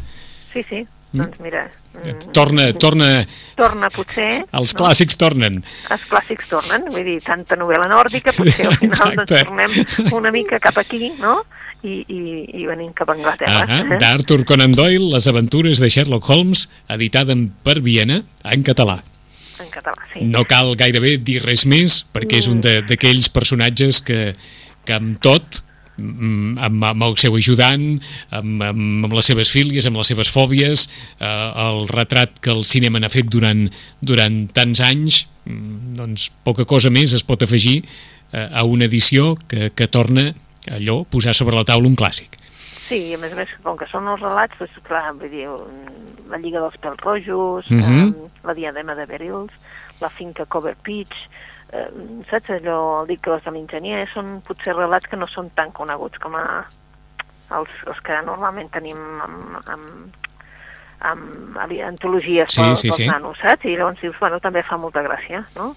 Sí, 0.54 0.64
sí, 0.70 0.86
doncs 1.14 1.40
mira... 1.44 1.66
mm, 1.94 2.32
Torna, 2.34 2.66
torna, 2.74 3.26
Torna 3.58 3.90
potser... 3.94 4.44
els 4.54 4.74
no? 4.74 4.80
clàssics 4.86 5.18
tornen. 5.20 5.62
els 5.92 6.04
clàssics 6.10 6.50
tornen, 6.52 6.88
vull 6.94 7.04
dir, 7.08 7.20
tanta 7.26 7.56
novel·la 7.60 7.88
nòrdica, 7.92 8.34
potser 8.38 8.68
al 8.70 8.76
final 8.80 9.16
doncs, 9.22 9.34
tornem 9.34 10.14
una 10.22 10.32
mica 10.32 10.60
cap 10.64 10.78
aquí, 10.84 11.12
no? 11.20 11.40
I, 11.86 12.00
i, 12.10 12.22
i 12.58 12.66
venim 12.66 12.90
cap 12.98 13.10
a 13.12 13.14
Anglaterra. 13.14 13.60
Ah 13.70 13.82
eh? 13.94 13.98
D'Arthur 14.02 14.42
Conan 14.50 14.72
Doyle, 14.74 15.12
Les 15.14 15.28
aventures 15.30 15.78
de 15.80 15.90
Sherlock 15.94 16.26
Holmes, 16.34 16.64
editada 16.90 17.34
en- 17.38 17.52
per 17.64 17.80
Viena, 17.86 18.24
en 18.44 18.64
català. 18.66 18.98
En 19.62 19.70
català, 19.74 20.02
sí. 20.14 20.24
No 20.26 20.44
cal 20.50 20.74
gairebé 20.78 21.18
dir 21.22 21.38
res 21.46 21.66
més, 21.70 22.00
perquè 22.14 22.40
és 22.42 22.48
un 22.50 22.60
de- 22.66 22.82
d'aquells 22.82 23.30
personatges 23.30 24.02
que, 24.02 24.34
que 24.86 24.94
amb 24.98 25.22
tot, 25.22 25.62
mm, 25.62 25.77
amb, 25.98 26.84
amb 26.84 27.04
el 27.08 27.16
seu 27.18 27.36
ajudant, 27.38 27.86
amb, 28.30 28.64
amb, 28.64 29.06
amb 29.08 29.14
les 29.18 29.26
seves 29.32 29.52
fílies, 29.54 29.88
amb 29.90 29.98
les 29.98 30.08
seves 30.14 30.30
fòbies, 30.34 30.88
eh, 31.20 31.52
el 31.68 31.88
retrat 31.90 32.40
que 32.40 32.52
el 32.54 32.64
cinema 32.66 33.00
n'ha 33.02 33.10
fet 33.14 33.30
durant, 33.34 33.68
durant 34.02 34.48
tants 34.54 34.82
anys, 34.86 35.26
mm, 35.46 35.96
doncs 35.98 36.30
poca 36.46 36.66
cosa 36.66 36.90
més 36.94 37.14
es 37.14 37.24
pot 37.24 37.42
afegir 37.44 37.82
eh, 38.34 38.48
a 38.52 38.64
una 38.64 38.86
edició 38.86 39.36
que, 39.48 39.72
que 39.74 39.88
torna 39.88 40.34
allò, 40.72 41.04
posar 41.10 41.34
sobre 41.38 41.56
la 41.56 41.64
taula 41.66 41.88
un 41.88 41.96
clàssic. 41.96 42.36
Sí, 42.88 43.10
i 43.10 43.16
a 43.16 43.20
més 43.20 43.34
a 43.34 43.36
més, 43.36 43.50
com 43.64 43.76
que 43.80 43.88
són 43.92 44.08
els 44.08 44.22
relats, 44.24 44.56
doncs, 44.60 44.76
clar, 44.88 45.10
vull 45.18 45.32
dir, 45.32 45.48
mm, 45.48 46.30
la 46.32 46.38
Lliga 46.40 46.62
dels 46.64 46.78
Pèls 46.84 47.02
Rojos, 47.04 47.72
Mhm. 47.72 48.14
eh, 48.14 48.30
la 48.48 48.54
Diadema 48.54 48.96
de 48.96 49.06
Berils, 49.06 49.52
la 50.00 50.10
finca 50.10 50.46
Cover 50.46 50.76
Peach, 50.84 51.16
eh, 51.74 51.88
saps 52.30 52.50
allò, 52.58 53.06
dic 53.08 53.22
que 53.22 53.32
les 53.36 53.44
de 53.44 53.52
l'enginyer 53.52 54.06
són 54.14 54.42
potser 54.48 54.76
relats 54.76 55.08
que 55.08 55.18
no 55.20 55.28
són 55.28 55.50
tan 55.56 55.72
coneguts 55.72 56.20
com 56.20 56.36
a 56.36 56.46
els, 57.56 57.70
els 57.88 58.00
que 58.04 58.22
normalment 58.28 58.70
tenim 58.74 58.98
amb, 59.24 59.58
amb, 59.72 60.16
amb 61.08 61.58
ali- 61.64 61.82
antologies 61.86 62.54
Sí, 62.54 62.62
pels, 62.62 62.80
sí, 62.82 62.90
pels 62.90 62.98
sí. 63.04 63.08
nanos, 63.08 63.38
saps? 63.42 63.66
I 63.66 63.76
llavors 63.78 64.02
dius, 64.02 64.16
bueno, 64.20 64.40
també 64.44 64.64
fa 64.64 64.78
molta 64.82 65.04
gràcia, 65.06 65.44
no? 65.56 65.76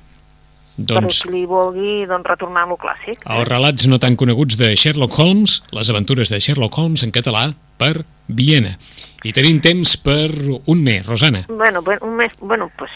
Doncs 0.81 1.21
Per 1.21 1.29
qui 1.29 1.35
li 1.35 1.45
vulgui 1.47 2.07
doncs, 2.09 2.25
retornar 2.25 2.63
a 2.65 2.69
lo 2.71 2.77
clàssic. 2.81 3.21
els 3.27 3.49
relats 3.49 3.87
no 3.91 3.99
tan 4.01 4.17
coneguts 4.17 4.57
de 4.57 4.71
Sherlock 4.77 5.19
Holmes, 5.19 5.59
les 5.77 5.91
aventures 5.91 6.31
de 6.31 6.39
Sherlock 6.41 6.79
Holmes 6.79 7.03
en 7.05 7.13
català 7.13 7.51
per 7.77 8.05
Viena. 8.29 8.77
I 9.23 9.33
tenim 9.37 9.59
temps 9.61 9.97
per 10.01 10.31
un 10.65 10.83
mes, 10.83 11.05
Rosana. 11.07 11.43
Bueno, 11.49 11.83
un 12.01 12.15
mes, 12.17 12.31
bueno, 12.41 12.71
pues, 12.79 12.91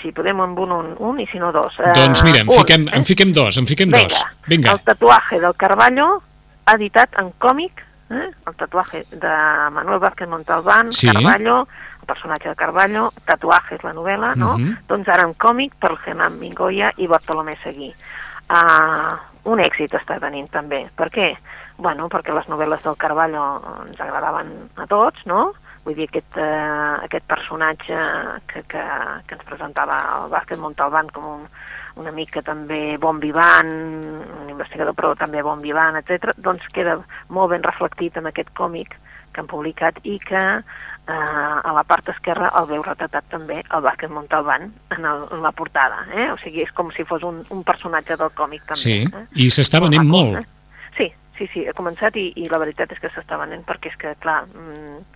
si 0.00 0.12
podem 0.14 0.38
amb 0.40 0.58
un, 0.62 0.70
un, 0.72 0.92
un 1.02 1.18
i 1.18 1.26
si 1.26 1.40
no 1.42 1.50
dos. 1.52 1.80
Eh, 1.80 1.90
Doncs 1.96 2.22
mira, 2.22 2.44
en 2.44 2.50
un, 2.52 2.54
fiquem, 2.60 2.86
en 2.94 3.04
fiquem 3.04 3.32
dos, 3.34 3.58
en 3.58 3.66
fiquem 3.66 3.90
Vinga, 3.90 4.04
dos. 4.06 4.20
Vinga, 4.46 4.72
el 4.76 4.84
tatuaje 4.86 5.40
del 5.42 5.56
Carballo, 5.58 6.22
editat 6.74 7.18
en 7.18 7.32
còmic, 7.42 7.82
eh? 8.10 8.28
el 8.46 8.54
tatuaje 8.54 9.02
de 9.10 9.34
Manuel 9.74 9.98
Vázquez 9.98 10.28
Montalbán, 10.28 10.92
Sí. 10.92 11.08
Carballo, 11.10 11.66
el 12.00 12.06
personatge 12.06 12.48
de 12.50 12.54
Carballo, 12.54 13.10
tatuaje 13.26 13.74
és 13.74 13.82
la 13.82 13.94
novel·la, 13.98 14.34
no? 14.36 14.54
Mhm. 14.58 14.86
Doncs 14.86 15.08
ara 15.08 15.26
en 15.26 15.34
còmic 15.34 15.74
per 15.80 15.96
Genan 16.04 16.38
Mingoya 16.38 16.92
i 16.98 17.08
Bartolomé 17.10 17.58
Seguí. 17.64 17.90
Uh, 18.44 19.16
un 19.50 19.58
èxit 19.58 19.92
està 19.96 20.20
venint 20.20 20.46
també. 20.52 20.84
Per 20.94 21.08
què? 21.10 21.32
Bueno, 21.78 22.06
perquè 22.12 22.32
les 22.32 22.46
novel·les 22.46 22.82
del 22.84 22.96
Carballo 23.00 23.42
ens 23.88 23.98
agradaven 24.00 24.52
a 24.76 24.86
tots, 24.86 25.18
no? 25.26 25.52
Vull 25.84 25.96
dir, 25.98 26.08
aquest, 26.08 26.36
eh, 26.40 26.94
aquest 27.04 27.26
personatge 27.28 27.96
que, 28.50 28.62
que, 28.72 28.84
que 29.28 29.36
ens 29.36 29.48
presentava 29.48 29.98
el 30.18 30.30
Vázquez 30.32 30.60
Montalbán 30.62 31.10
com 31.12 31.26
un, 31.28 31.42
una 32.00 32.12
mica 32.14 32.42
també 32.42 32.96
bon 33.00 33.20
vivant, 33.22 33.70
un 34.40 34.48
investigador 34.50 34.96
però 34.96 35.12
també 35.18 35.42
bon 35.44 35.60
vivant, 35.62 35.98
etc. 36.00 36.32
doncs 36.36 36.66
queda 36.74 36.96
molt 37.28 37.52
ben 37.52 37.66
reflectit 37.66 38.16
en 38.18 38.30
aquest 38.30 38.50
còmic 38.56 38.96
que 39.34 39.42
han 39.42 39.50
publicat 39.50 39.98
i 40.06 40.16
que 40.22 40.42
eh, 41.08 41.12
a 41.12 41.72
la 41.76 41.84
part 41.86 42.08
esquerra 42.14 42.50
el 42.60 42.68
veu 42.70 42.82
retratat 42.86 43.28
també 43.30 43.60
el 43.62 43.84
Vázquez 43.84 44.10
Montalbán 44.10 44.70
en, 44.96 45.04
el, 45.04 45.26
en 45.30 45.42
la 45.42 45.52
portada. 45.52 46.04
Eh? 46.14 46.30
O 46.32 46.38
sigui, 46.42 46.64
és 46.64 46.72
com 46.74 46.90
si 46.94 47.06
fos 47.08 47.26
un, 47.26 47.42
un 47.50 47.64
personatge 47.66 48.16
del 48.20 48.32
còmic 48.38 48.64
també. 48.70 48.84
Sí, 48.86 49.00
eh? 49.04 49.26
i 49.44 49.50
s'està 49.52 49.82
venent 49.84 50.08
molt. 50.08 50.40
Eh? 50.40 50.46
Sí, 50.96 51.10
sí, 51.38 51.50
sí, 51.52 51.66
ha 51.68 51.76
començat 51.76 52.16
i, 52.20 52.30
i 52.40 52.48
la 52.50 52.62
veritat 52.62 52.94
és 52.94 53.02
que 53.02 53.12
s'està 53.12 53.38
venent 53.40 53.66
perquè 53.66 53.92
és 53.92 54.00
que, 54.00 54.14
clar, 54.22 54.44
mm, 54.54 55.13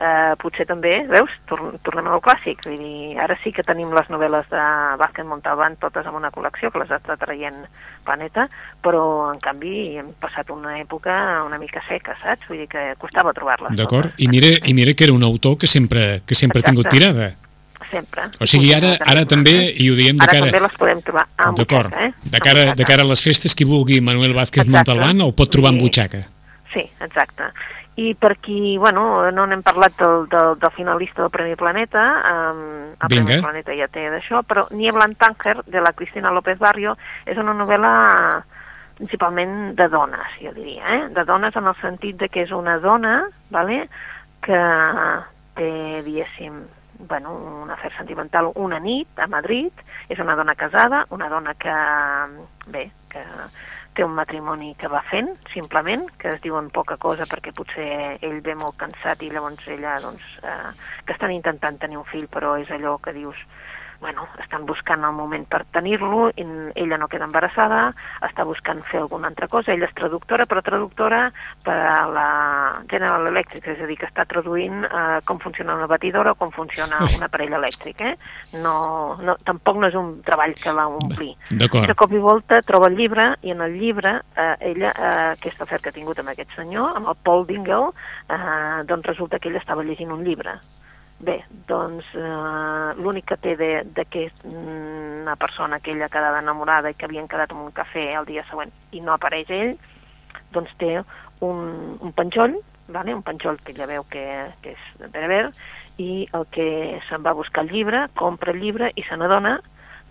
eh, 0.00 0.34
potser 0.40 0.66
també, 0.68 0.94
veus, 1.10 1.32
tor 1.50 1.60
tornem 1.86 2.06
al 2.08 2.22
clàssic, 2.24 2.62
vull 2.66 2.78
dir, 2.78 3.16
ara 3.20 3.36
sí 3.42 3.52
que 3.54 3.64
tenim 3.66 3.90
les 3.94 4.08
novel·les 4.12 4.46
de 4.52 4.64
Vázquez 5.00 5.26
Montalbán 5.26 5.76
totes 5.82 6.06
en 6.06 6.14
una 6.18 6.30
col·lecció 6.34 6.70
que 6.72 6.82
les 6.82 6.92
està 6.94 7.16
traient 7.20 7.64
Planeta, 8.06 8.46
però 8.84 9.02
en 9.32 9.40
canvi 9.42 9.98
hem 10.00 10.12
passat 10.22 10.50
una 10.54 10.78
època 10.80 11.44
una 11.46 11.58
mica 11.58 11.82
seca, 11.88 12.14
saps? 12.22 12.46
Vull 12.48 12.62
dir 12.64 12.70
que 12.70 12.94
costava 13.02 13.34
trobar-les. 13.36 13.76
D'acord, 13.76 14.14
i 14.18 14.28
mira, 14.30 14.54
i 14.64 14.74
mira 14.74 14.94
que 14.94 15.04
era 15.08 15.12
un 15.16 15.26
autor 15.26 15.58
que 15.58 15.66
sempre, 15.66 16.22
que 16.26 16.34
sempre 16.38 16.62
ha 16.62 16.70
tingut 16.70 16.88
tirada. 16.88 17.34
Sempre. 17.90 18.26
O 18.42 18.46
sigui, 18.46 18.72
ara, 18.74 18.96
ara 19.06 19.22
també, 19.24 19.70
i 19.80 19.86
ho 19.88 19.94
diem 19.96 20.18
de 20.18 20.26
ara 20.26 20.32
cara... 20.32 20.48
també 20.50 20.60
les 20.64 20.74
podem 20.80 21.00
trobar 21.06 21.24
en 21.38 21.54
D'acord, 21.56 21.92
butxaca, 21.92 22.06
eh? 22.06 22.30
de, 22.34 22.40
cara, 22.44 22.64
de 22.76 22.84
cara 22.84 23.04
a 23.06 23.08
les 23.08 23.22
festes, 23.24 23.54
qui 23.56 23.64
vulgui 23.64 24.00
Manuel 24.04 24.34
Vázquez 24.36 24.66
Exacte. 24.66 24.76
Montalbán 24.76 25.22
el 25.24 25.32
pot 25.38 25.50
trobar 25.54 25.72
Sí. 25.72 25.80
butxaca. 25.80 26.20
Sí, 26.74 26.84
exacte. 27.00 27.48
I 27.98 28.12
per 28.14 28.36
qui, 28.38 28.76
bueno, 28.78 29.30
no 29.34 29.46
n'hem 29.50 29.64
parlat 29.66 29.96
del, 29.98 30.28
del, 30.30 30.52
del 30.60 30.74
finalista 30.76 31.24
del 31.24 31.32
Premi 31.34 31.56
Planeta, 31.58 32.04
um, 32.30 32.60
el 32.94 33.10
Vinga. 33.10 33.24
Premi 33.24 33.42
Planeta 33.42 33.74
ja 33.74 33.88
té 33.90 34.04
d'això, 34.12 34.44
però 34.46 34.68
Niebla 34.70 35.08
en 35.08 35.16
Tánger, 35.18 35.56
de 35.66 35.82
la 35.82 35.92
Cristina 35.98 36.30
López 36.30 36.60
Barrio, 36.62 36.94
és 37.26 37.40
una 37.42 37.56
novel·la 37.58 37.92
principalment 38.98 39.74
de 39.78 39.88
dones, 39.90 40.30
jo 40.42 40.52
diria, 40.54 40.94
eh? 40.94 41.02
de 41.14 41.24
dones 41.26 41.56
en 41.56 41.66
el 41.70 41.76
sentit 41.82 42.18
de 42.18 42.28
que 42.30 42.42
és 42.46 42.54
una 42.54 42.78
dona 42.82 43.20
vale? 43.54 43.84
que 44.42 44.58
té, 45.58 45.70
diguéssim, 46.06 46.62
bueno, 46.98 47.34
un 47.62 47.70
afer 47.70 47.92
sentimental 47.94 48.50
una 48.58 48.78
nit 48.82 49.18
a 49.18 49.26
Madrid, 49.30 49.74
és 50.10 50.18
una 50.22 50.34
dona 50.38 50.54
casada, 50.58 51.04
una 51.14 51.28
dona 51.30 51.54
que, 51.54 51.74
bé, 52.74 52.88
que 53.10 53.22
té 53.98 54.04
un 54.06 54.14
matrimoni 54.14 54.76
que 54.78 54.86
va 54.92 55.00
fent, 55.10 55.32
simplement, 55.50 56.04
que 56.22 56.30
es 56.30 56.42
diuen 56.44 56.68
poca 56.70 56.94
cosa 57.02 57.26
perquè 57.26 57.50
potser 57.56 57.88
ell 58.22 58.38
ve 58.46 58.54
molt 58.54 58.78
cansat 58.78 59.24
i 59.26 59.30
llavors 59.32 59.66
ella, 59.74 59.96
doncs, 60.04 60.28
eh, 60.46 60.70
que 61.04 61.16
estan 61.16 61.34
intentant 61.34 61.80
tenir 61.82 61.98
un 61.98 62.06
fill, 62.06 62.28
però 62.30 62.54
és 62.62 62.70
allò 62.70 62.94
que 63.02 63.16
dius, 63.16 63.42
bueno, 64.00 64.28
estan 64.38 64.64
buscant 64.66 65.02
el 65.04 65.12
moment 65.12 65.44
per 65.50 65.64
tenir-lo, 65.74 66.30
ella 66.36 66.98
no 66.98 67.08
queda 67.10 67.26
embarassada, 67.26 67.88
està 68.22 68.44
buscant 68.46 68.80
fer 68.86 69.00
alguna 69.02 69.28
altra 69.32 69.48
cosa, 69.50 69.72
ella 69.74 69.88
és 69.88 69.94
traductora, 69.98 70.46
però 70.46 70.62
traductora 70.62 71.24
per 71.64 71.76
a 71.90 72.04
la 72.06 72.28
General 72.90 73.26
Electric, 73.26 73.66
és 73.74 73.82
a 73.82 73.88
dir, 73.90 73.98
que 73.98 74.06
està 74.06 74.24
traduint 74.30 74.86
eh, 74.86 75.18
com 75.26 75.42
funciona 75.42 75.74
una 75.74 75.90
batidora 75.90 76.36
o 76.36 76.38
com 76.38 76.52
funciona 76.54 77.02
un 77.08 77.26
aparell 77.26 77.58
elèctric, 77.58 78.04
eh? 78.06 78.14
No, 78.62 79.16
no, 79.24 79.34
tampoc 79.44 79.82
no 79.82 79.90
és 79.90 79.98
un 79.98 80.14
treball 80.26 80.54
que 80.58 80.74
va 80.74 80.86
omplir. 80.92 81.34
De 81.50 81.98
cop 81.98 82.14
i 82.14 82.22
volta 82.22 82.62
troba 82.66 82.90
el 82.92 82.98
llibre 82.98 83.32
i 83.42 83.54
en 83.54 83.62
el 83.66 83.78
llibre 83.80 84.20
eh, 84.36 84.54
ella, 84.70 84.94
eh, 84.94 85.28
aquesta 85.34 85.66
oferta 85.66 85.88
que 85.88 85.94
ha 85.94 85.98
tingut 85.98 86.18
amb 86.22 86.30
aquest 86.32 86.54
senyor, 86.56 86.94
amb 86.96 87.10
el 87.10 87.18
Paul 87.24 87.46
Dingle, 87.48 87.92
eh, 88.28 88.84
doncs 88.86 89.06
resulta 89.10 89.38
que 89.38 89.50
ella 89.50 89.62
estava 89.62 89.86
llegint 89.86 90.12
un 90.14 90.24
llibre. 90.26 90.58
Bé, 91.18 91.40
doncs 91.66 92.06
eh, 92.14 92.90
l'únic 93.02 93.26
que 93.32 93.36
té 93.42 93.56
mm, 93.58 95.22
una 95.24 95.34
persona 95.36 95.80
que 95.80 95.90
ella 95.90 96.06
ha 96.06 96.12
quedat 96.14 96.36
enamorada 96.38 96.92
i 96.92 96.94
que 96.94 97.08
havien 97.08 97.26
quedat 97.26 97.50
en 97.50 97.64
un 97.64 97.72
cafè 97.74 98.04
el 98.14 98.28
dia 98.28 98.44
següent 98.46 98.70
i 98.94 99.02
no 99.02 99.16
apareix 99.16 99.50
ell, 99.50 99.72
doncs 100.54 100.70
té 100.78 100.92
un, 101.42 101.98
un 101.98 102.12
penjoll, 102.14 102.54
vale? 102.86 103.16
un 103.18 103.24
penjoll 103.26 103.58
que 103.64 103.74
ella 103.74 103.90
veu 103.90 104.06
que, 104.12 104.24
que 104.62 104.76
és 104.76 104.86
de 105.02 105.10
Bereber, 105.10 105.50
i 105.98 106.28
el 106.38 106.46
que 106.54 106.68
se'n 107.08 107.26
va 107.26 107.34
buscar 107.34 107.66
el 107.66 107.74
llibre, 107.74 108.06
compra 108.14 108.54
el 108.54 108.62
llibre 108.62 108.92
i 108.94 109.02
se 109.08 109.18
n'adona 109.18 109.58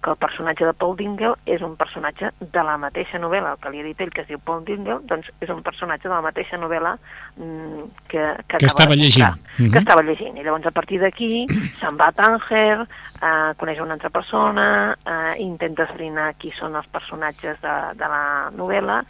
el 0.06 0.16
personatge 0.16 0.66
de 0.66 0.74
Paul 0.74 0.96
Dingle 0.98 1.34
és 1.46 1.62
un 1.66 1.76
personatge 1.76 2.30
de 2.40 2.64
la 2.64 2.78
mateixa 2.78 3.18
novel·la, 3.20 3.56
el 3.56 3.62
que 3.64 3.70
li 3.74 3.80
ha 3.82 3.86
dit 3.88 4.02
ell, 4.02 4.12
que 4.14 4.22
es 4.22 4.28
diu 4.30 4.40
Paul 4.40 4.64
Dingle, 4.66 5.00
doncs 5.10 5.30
és 5.42 5.50
un 5.50 5.64
personatge 5.66 6.08
de 6.08 6.14
la 6.14 6.22
mateixa 6.22 6.58
novel·la 6.62 6.94
mm, 7.38 7.82
que, 8.08 8.24
que, 8.48 8.58
Que 8.58 8.66
estava 8.70 8.96
llegint. 8.96 9.26
comprar, 9.26 9.56
Mhm. 9.58 9.72
Que 9.74 9.80
estava 9.80 10.04
llegint. 10.04 10.38
I 10.38 10.44
llavors 10.44 10.66
a 10.68 10.72
partir 10.72 11.00
d'aquí 11.02 11.46
se'n 11.80 11.98
va 11.98 12.08
a 12.10 12.12
Tanger, 12.12 12.86
eh, 13.22 13.54
coneix 13.58 13.80
una 13.82 13.94
altra 13.98 14.10
persona, 14.10 14.96
eh, 15.06 15.34
intenta 15.42 15.84
esbrinar 15.84 16.34
qui 16.38 16.52
són 16.60 16.76
els 16.76 16.88
personatges 16.88 17.60
de, 17.62 17.76
de 17.98 18.08
la 18.08 18.52
novel·la 18.56 19.02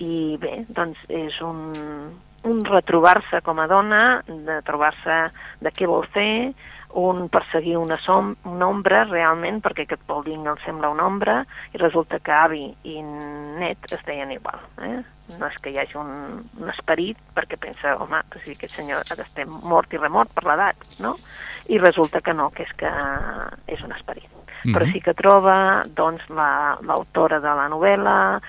i 0.00 0.36
bé, 0.40 0.64
doncs 0.68 0.98
és 1.08 1.40
un, 1.40 1.72
un 2.44 2.64
retrobar-se 2.64 3.40
com 3.42 3.58
a 3.58 3.66
dona, 3.66 4.22
de 4.26 4.60
trobar-se 4.66 5.30
de 5.60 5.70
què 5.70 5.86
vol 5.88 6.04
fer, 6.12 6.52
un 6.94 7.28
perseguir 7.28 7.76
una, 7.76 7.96
som, 7.98 8.36
una 8.46 8.68
ombra 8.70 9.02
realment, 9.08 9.60
perquè 9.64 9.82
aquest 9.84 10.02
Paul 10.06 10.22
Dingle 10.24 10.54
sembla 10.64 10.88
una 10.94 11.06
ombra, 11.06 11.40
i 11.74 11.78
resulta 11.82 12.20
que 12.22 12.32
avi 12.32 12.68
i 12.84 13.00
net 13.02 13.90
es 13.90 14.04
deien 14.06 14.30
igual. 14.30 14.60
Eh? 14.82 15.00
No 15.40 15.48
és 15.48 15.56
que 15.62 15.72
hi 15.72 15.78
hagi 15.80 15.96
un, 15.98 16.10
un 16.60 16.68
esperit, 16.70 17.18
perquè 17.34 17.56
pensa, 17.58 17.96
home, 17.96 18.20
o 18.22 18.38
sigui, 18.44 18.54
aquest 18.60 18.76
senyor 18.76 19.02
ha 19.10 19.16
d'estar 19.18 19.46
mort 19.48 19.92
i 19.92 19.98
remort 19.98 20.30
per 20.36 20.44
l'edat, 20.46 20.76
no? 21.00 21.16
I 21.66 21.78
resulta 21.78 22.20
que 22.20 22.34
no, 22.36 22.50
que 22.54 22.62
és 22.62 22.72
que 22.78 22.90
és 23.66 23.82
un 23.82 23.92
esperit. 23.96 24.28
Però 24.64 24.84
Mhm. 24.86 24.92
sí 24.92 25.00
que 25.00 25.14
troba, 25.14 25.82
doncs, 25.96 26.22
la- 26.30 26.78
l'autora 26.80 27.40
de 27.40 27.48
la 27.58 27.68
novel·la 27.68 28.40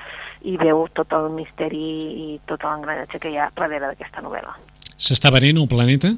i 0.43 0.55
veu 0.57 0.87
tot 0.93 1.11
el 1.13 1.29
misteri 1.29 2.35
i 2.35 2.39
tot 2.45 2.61
l'engranatge 2.63 3.19
que 3.19 3.31
hi 3.31 3.37
ha 3.37 3.49
darrere 3.55 3.87
d'aquesta 3.87 4.21
novel·la. 4.21 4.53
S'està 4.95 5.31
venent 5.31 5.57
el 5.57 5.67
planeta? 5.67 6.13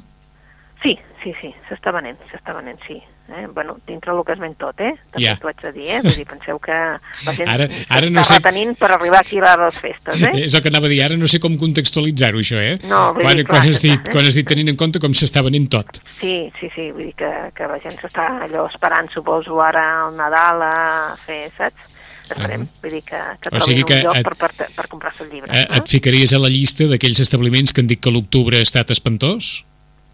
Sí, 0.82 0.92
sí, 1.24 1.32
sí, 1.40 1.48
s'està 1.68 1.90
venent, 1.92 2.18
s'està 2.30 2.54
venent, 2.54 2.78
sí. 2.86 3.00
Eh? 3.28 3.46
Bueno, 3.52 3.74
dintre 3.86 4.12
el 4.14 4.22
que 4.24 4.32
es 4.32 4.38
ven 4.40 4.54
tot, 4.56 4.78
eh? 4.80 4.92
També 5.10 5.24
Ja. 5.26 5.34
t'ho 5.36 5.48
haig 5.50 5.58
de 5.60 5.72
dir, 5.72 5.88
eh? 5.90 6.00
Vull 6.00 6.14
dir, 6.16 6.24
penseu 6.24 6.58
que 6.58 6.72
la 6.72 7.32
gent 7.36 7.48
Ara- 7.50 7.66
ara 7.90 8.08
no 8.08 8.22
sé- 8.24 8.38
retenint 8.38 8.78
per 8.78 8.92
arribar 8.92 9.18
aquí 9.20 9.36
a 9.38 9.56
les 9.56 9.78
festes, 9.80 10.22
eh? 10.22 10.30
És 10.46 10.54
el 10.54 10.62
que 10.62 10.68
anava 10.70 10.86
a 10.86 10.88
dir, 10.88 11.02
ara 11.04 11.16
no 11.18 11.26
sé 11.28 11.38
com 11.40 11.58
contextualitzar-ho, 11.58 12.38
això, 12.38 12.56
eh? 12.62 12.78
No, 12.88 13.12
vull 13.12 13.22
quan, 13.26 13.36
dir, 13.36 13.44
clar 13.44 13.60
quan, 13.64 13.68
has 13.74 13.82
dit, 13.82 13.98
eh? 14.00 14.12
quan 14.12 14.24
has 14.24 14.34
dit 14.38 14.46
tenint 14.48 14.68
en 14.70 14.76
compte 14.76 14.98
com 15.02 15.12
s'està 15.12 15.42
venent 15.44 15.68
tot. 15.68 15.98
Sí, 16.20 16.50
sí, 16.60 16.70
sí, 16.74 16.90
vull 16.92 17.04
dir 17.10 17.14
que, 17.18 17.32
que 17.58 17.66
la 17.68 17.78
gent 17.84 17.98
s'està 18.00 18.28
allò 18.46 18.64
esperant, 18.70 19.10
suposo, 19.12 19.60
ara 19.60 20.06
al 20.06 20.16
Nadal 20.16 20.62
a 20.62 21.16
fer, 21.20 21.50
saps? 21.58 21.96
Esperem, 22.30 22.64
vull 22.82 22.90
dir 22.92 23.02
que, 23.02 23.18
que 23.42 23.50
O 23.56 23.60
sigui 23.60 23.82
que 23.84 23.98
un 23.98 24.02
lloc 24.08 24.16
et- 24.22 24.24
per, 24.30 24.36
per, 24.56 24.70
per 24.76 24.86
comprar-se 24.88 25.24
el 25.24 25.30
llibre. 25.34 25.50
Eh, 25.52 25.66
et 25.76 25.88
ficaries 25.88 26.32
a 26.32 26.38
la 26.38 26.48
llista 26.48 26.84
d'aquells 26.88 27.20
establiments 27.24 27.72
que 27.74 27.80
han 27.84 27.88
dit 27.88 28.00
que 28.00 28.10
l'octubre 28.14 28.56
ha 28.56 28.62
estat 28.64 28.90
espantós? 28.92 29.64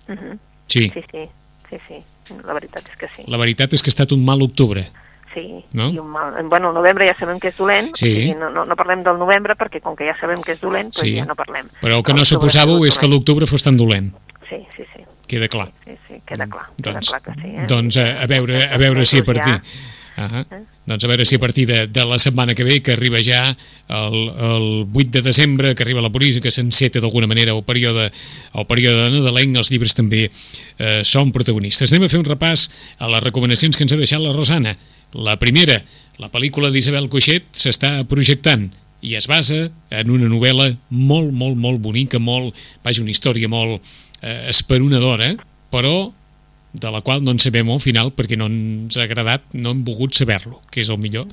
Mhm. 0.09 0.39
Sí. 0.67 0.91
Sí, 0.95 1.03
sí, 1.11 1.29
sí, 1.71 1.79
sí, 1.89 2.35
la 2.45 2.55
veritat 2.55 2.89
és 2.89 2.97
que 2.97 3.09
sí. 3.15 3.25
La 3.29 3.37
veritat 3.39 3.73
és 3.75 3.83
que 3.83 3.91
ha 3.91 3.95
estat 3.95 4.13
un 4.13 4.25
mal 4.25 4.43
octubre. 4.43 4.87
Sí, 5.35 5.65
No? 5.73 5.89
i 5.91 5.99
un 5.99 6.07
mal... 6.11 6.33
Bueno, 6.49 6.69
el 6.71 6.75
novembre 6.75 7.09
ja 7.09 7.17
sabem 7.19 7.41
que 7.43 7.49
és 7.49 7.57
dolent, 7.59 7.89
Sí. 7.97 8.07
o 8.07 8.15
sigui, 8.15 8.35
no, 8.39 8.51
no, 8.55 8.63
no 8.65 8.77
parlem 8.77 9.03
del 9.03 9.19
novembre 9.19 9.57
perquè 9.59 9.81
com 9.83 9.97
que 9.99 10.07
ja 10.07 10.15
sabem 10.21 10.41
que 10.43 10.53
és 10.55 10.61
dolent, 10.61 10.93
doncs 10.93 11.01
Sí. 11.03 11.17
ja 11.17 11.25
no 11.27 11.35
parlem. 11.35 11.67
Però 11.83 11.97
el 11.99 12.05
que 12.07 12.15
no 12.15 12.23
suposàveu 12.25 12.85
és 12.87 12.97
que 12.97 13.09
l'octubre 13.11 13.47
fos 13.51 13.63
tan 13.67 13.77
dolent. 13.77 14.13
Sí, 14.49 14.61
sí, 14.77 14.85
sí, 14.95 15.03
Queda 15.27 15.49
clar. 15.49 15.73
sí, 15.85 15.97
sí 16.07 16.21
queda 16.27 16.47
clar, 16.47 16.67
queda 16.77 16.93
Doncs, 16.93 17.09
clar 17.11 17.23
que 17.23 17.33
sí. 17.41 17.49
Eh? 17.57 17.67
doncs 17.67 17.97
a, 17.97 18.23
a 18.23 18.27
veure, 18.27 18.63
a 18.71 18.77
veure 18.79 19.05
si 19.05 19.19
a 19.19 19.25
partir... 19.25 19.61
Uh 20.17 20.65
Doncs 20.87 21.05
a 21.05 21.09
veure 21.09 21.25
si 21.25 21.37
a 21.37 21.41
partir 21.41 21.65
de, 21.67 21.87
de 21.89 22.05
la 22.05 22.19
setmana 22.21 22.55
que 22.55 22.63
ve, 22.63 22.83
que 22.85 22.93
arriba 22.93 23.23
ja 23.25 23.57
el, 23.89 24.17
el 24.37 24.87
8 24.93 25.11
de 25.11 25.23
desembre, 25.23 25.75
que 25.75 25.83
arriba 25.83 26.03
la 26.05 26.11
Borisa, 26.13 26.43
que 26.45 26.53
s'enceta 26.53 27.01
d'alguna 27.01 27.27
manera 27.27 27.55
el 27.57 27.63
període, 27.65 28.11
el 28.53 28.67
període 28.69 29.09
nadalenc, 29.15 29.57
els 29.57 29.73
llibres 29.73 29.97
també 29.97 30.27
eh, 30.29 31.01
són 31.01 31.33
protagonistes. 31.33 31.89
Anem 31.89 32.05
a 32.05 32.11
fer 32.13 32.21
un 32.21 32.29
repàs 32.29 32.67
a 33.01 33.09
les 33.09 33.25
recomanacions 33.25 33.79
que 33.79 33.87
ens 33.89 33.97
ha 33.97 34.01
deixat 34.01 34.21
la 34.21 34.35
Rosana. 34.37 34.77
La 35.17 35.39
primera, 35.41 35.79
la 36.21 36.29
pel·lícula 36.29 36.69
d'Isabel 36.69 37.09
Coixet 37.09 37.49
s'està 37.57 37.97
projectant 38.05 38.69
i 39.05 39.17
es 39.17 39.25
basa 39.29 39.71
en 39.89 40.13
una 40.13 40.29
novel·la 40.29 40.69
molt, 40.91 41.33
molt, 41.33 41.57
molt 41.57 41.81
bonica, 41.81 42.21
molt, 42.21 42.53
vaja, 42.85 43.01
una 43.01 43.13
història 43.13 43.49
molt 43.49 43.81
eh, 44.21 44.51
esperonadora, 44.53 45.33
però 45.73 46.13
de 46.75 46.91
la 46.91 47.01
qual 47.07 47.23
no 47.23 47.33
en 47.35 47.39
sabem 47.39 47.71
al 47.71 47.83
final 47.83 48.11
perquè 48.13 48.37
no 48.37 48.51
ens 48.51 48.99
ha 48.99 49.07
agradat, 49.07 49.47
no 49.55 49.73
hem 49.73 49.85
volgut 49.87 50.15
saber-lo, 50.19 50.61
que 50.71 50.83
és 50.83 50.91
el 50.91 50.99
millor 50.99 51.31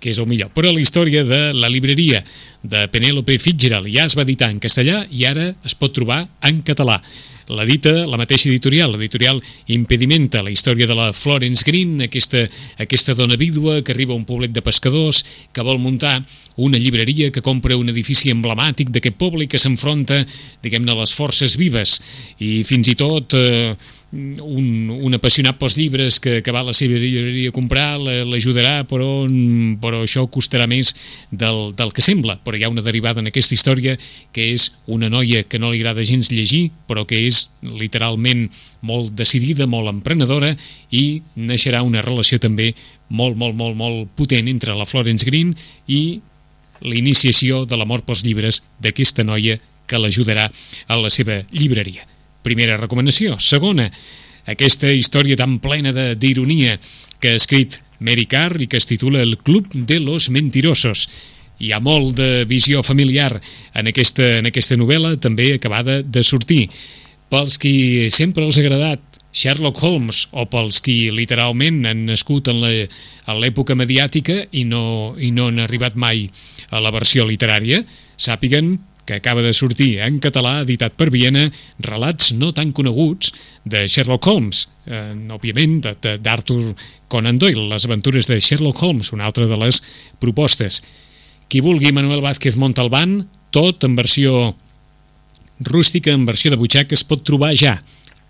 que 0.00 0.10
és 0.10 0.18
el 0.18 0.26
millor. 0.26 0.50
Però 0.56 0.72
la 0.72 0.80
història 0.80 1.22
de 1.28 1.52
la 1.52 1.68
llibreria 1.68 2.24
de 2.64 2.86
Penélope 2.90 3.36
Fitzgerald 3.38 3.90
ja 3.92 4.06
es 4.08 4.16
va 4.16 4.24
editar 4.24 4.48
en 4.50 4.58
castellà 4.62 5.04
i 5.12 5.26
ara 5.28 5.52
es 5.66 5.76
pot 5.76 5.94
trobar 5.94 6.24
en 6.42 6.64
català. 6.66 7.02
l'edita 7.50 8.06
la 8.06 8.14
mateixa 8.14 8.46
editorial, 8.48 8.92
l'editorial 8.92 9.40
Impedimenta, 9.74 10.38
la 10.42 10.52
història 10.54 10.86
de 10.86 10.94
la 10.94 11.08
Florence 11.12 11.64
Green, 11.66 11.96
aquesta, 12.06 12.44
aquesta 12.78 13.14
dona 13.18 13.34
vídua 13.34 13.82
que 13.82 13.90
arriba 13.90 14.14
a 14.14 14.16
un 14.16 14.24
poblet 14.24 14.52
de 14.54 14.62
pescadors 14.62 15.24
que 15.52 15.64
vol 15.66 15.80
muntar 15.82 16.22
una 16.62 16.78
llibreria 16.78 17.32
que 17.32 17.42
compra 17.42 17.76
un 17.76 17.90
edifici 17.90 18.30
emblemàtic 18.30 18.92
d'aquest 18.94 19.18
poble 19.18 19.44
i 19.44 19.50
que 19.50 19.58
s'enfronta, 19.58 20.22
diguem-ne, 20.62 20.92
a 20.92 21.00
les 21.02 21.10
forces 21.10 21.56
vives 21.58 21.98
i 22.38 22.62
fins 22.62 22.86
i 22.86 22.94
tot 22.94 23.34
eh, 23.34 23.74
un, 24.12 24.90
un 24.90 25.14
apassionat 25.14 25.58
pels 25.60 25.76
llibres 25.78 26.18
que, 26.22 26.40
que 26.42 26.52
va 26.54 26.64
a 26.64 26.66
la 26.70 26.74
seva 26.74 26.98
llibreria 26.98 27.52
a 27.52 27.54
comprar 27.54 27.94
l'ajudarà, 28.00 28.82
però, 28.90 29.08
però 29.82 30.02
això 30.02 30.24
costarà 30.32 30.66
més 30.70 30.92
del, 31.30 31.70
del 31.78 31.92
que 31.94 32.02
sembla. 32.02 32.40
Però 32.42 32.58
hi 32.58 32.64
ha 32.66 32.72
una 32.72 32.84
derivada 32.84 33.22
en 33.22 33.30
aquesta 33.30 33.54
història 33.54 33.96
que 34.34 34.50
és 34.54 34.70
una 34.90 35.10
noia 35.12 35.44
que 35.46 35.60
no 35.62 35.70
li 35.70 35.80
agrada 35.80 36.06
gens 36.06 36.32
llegir, 36.34 36.70
però 36.90 37.06
que 37.06 37.22
és 37.28 37.48
literalment 37.62 38.48
molt 38.82 39.14
decidida, 39.14 39.68
molt 39.70 39.92
emprenedora 39.92 40.56
i 40.90 41.22
naixerà 41.36 41.84
una 41.86 42.02
relació 42.02 42.40
també 42.42 42.72
molt, 43.08 43.36
molt, 43.36 43.54
molt, 43.54 43.76
molt 43.76 44.10
potent 44.18 44.48
entre 44.50 44.74
la 44.74 44.88
Florence 44.88 45.26
Green 45.26 45.54
i 45.86 46.20
l'iniciació 46.80 47.66
de 47.68 47.76
l'amor 47.76 48.02
pels 48.06 48.24
llibres 48.24 48.62
d'aquesta 48.80 49.26
noia 49.26 49.58
que 49.86 49.98
l'ajudarà 49.98 50.48
a 50.86 50.96
la 50.96 51.10
seva 51.10 51.42
llibreria. 51.50 52.06
Primera 52.42 52.78
recomanació. 52.80 53.36
Segona, 53.40 53.90
aquesta 54.48 54.90
història 54.92 55.36
tan 55.36 55.58
plena 55.60 55.92
d'ironia 55.92 56.78
que 57.20 57.34
ha 57.34 57.40
escrit 57.40 57.80
Mary 58.00 58.24
Carr 58.26 58.62
i 58.64 58.66
que 58.66 58.80
es 58.80 58.88
titula 58.88 59.20
El 59.22 59.36
Club 59.38 59.68
de 59.74 60.00
los 60.00 60.30
Mentirosos. 60.30 61.08
Hi 61.60 61.74
ha 61.76 61.80
molt 61.84 62.16
de 62.16 62.46
visió 62.48 62.82
familiar 62.82 63.34
en 63.76 63.90
aquesta, 63.92 64.38
en 64.40 64.48
aquesta 64.48 64.78
novel·la, 64.80 65.18
també 65.20 65.52
acabada 65.54 66.00
de 66.00 66.22
sortir. 66.24 66.70
Pels 67.30 67.60
qui 67.60 68.08
sempre 68.10 68.46
els 68.46 68.56
ha 68.56 68.64
agradat 68.64 69.20
Sherlock 69.30 69.78
Holmes 69.84 70.24
o 70.32 70.46
pels 70.50 70.80
qui 70.82 71.10
literalment 71.14 71.84
han 71.86 72.06
nascut 72.08 72.48
en 72.50 72.64
l'època 72.64 73.76
mediàtica 73.78 74.40
i 74.50 74.64
no, 74.66 75.14
i 75.20 75.30
no 75.30 75.50
han 75.50 75.60
arribat 75.62 75.94
mai 75.94 76.24
a 76.70 76.80
la 76.82 76.90
versió 76.94 77.28
literària, 77.28 77.84
sàpiguen 78.16 78.78
que 79.04 79.14
acaba 79.14 79.42
de 79.42 79.52
sortir 79.54 79.98
en 80.04 80.20
català, 80.22 80.60
editat 80.64 80.94
per 80.98 81.10
Viena, 81.10 81.48
relats 81.82 82.32
no 82.36 82.52
tan 82.56 82.72
coneguts 82.76 83.32
de 83.64 83.86
Sherlock 83.88 84.26
Holmes, 84.26 84.68
eh, 84.86 85.14
òbviament 85.34 85.80
d'Arthur 86.22 86.74
Conan 87.08 87.38
Doyle, 87.38 87.68
les 87.72 87.86
aventures 87.88 88.26
de 88.30 88.40
Sherlock 88.40 88.82
Holmes, 88.82 89.12
una 89.12 89.26
altra 89.26 89.46
de 89.46 89.58
les 89.58 89.82
propostes. 90.20 90.82
Qui 91.48 91.60
vulgui 91.60 91.92
Manuel 91.92 92.22
Vázquez 92.22 92.56
Montalbán, 92.56 93.24
tot 93.50 93.82
en 93.84 93.96
versió 93.96 94.54
rústica, 95.60 96.12
en 96.12 96.26
versió 96.26 96.50
de 96.50 96.56
butxaca, 96.56 96.94
es 96.94 97.04
pot 97.04 97.24
trobar 97.26 97.54
ja 97.58 97.80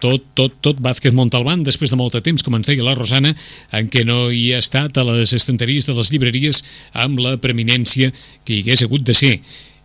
tot, 0.01 0.25
tot, 0.35 0.57
tot 0.65 0.81
Vázquez 0.81 1.15
Montalbán, 1.15 1.63
després 1.63 1.93
de 1.93 1.99
molt 2.01 2.17
de 2.17 2.23
temps, 2.25 2.43
com 2.43 2.57
ens 2.57 2.71
deia 2.71 2.85
la 2.85 2.97
Rosana, 2.97 3.35
en 3.77 3.91
què 3.93 4.03
no 4.09 4.31
hi 4.33 4.51
ha 4.55 4.63
estat 4.65 4.97
a 4.99 5.05
les 5.07 5.35
estanteries 5.37 5.87
de 5.87 5.95
les 5.97 6.11
llibreries 6.11 6.63
amb 7.05 7.21
la 7.23 7.37
preeminència 7.43 8.11
que 8.45 8.57
hi 8.57 8.63
hagués 8.65 8.87
hagut 8.87 9.05
de 9.07 9.17
ser 9.17 9.35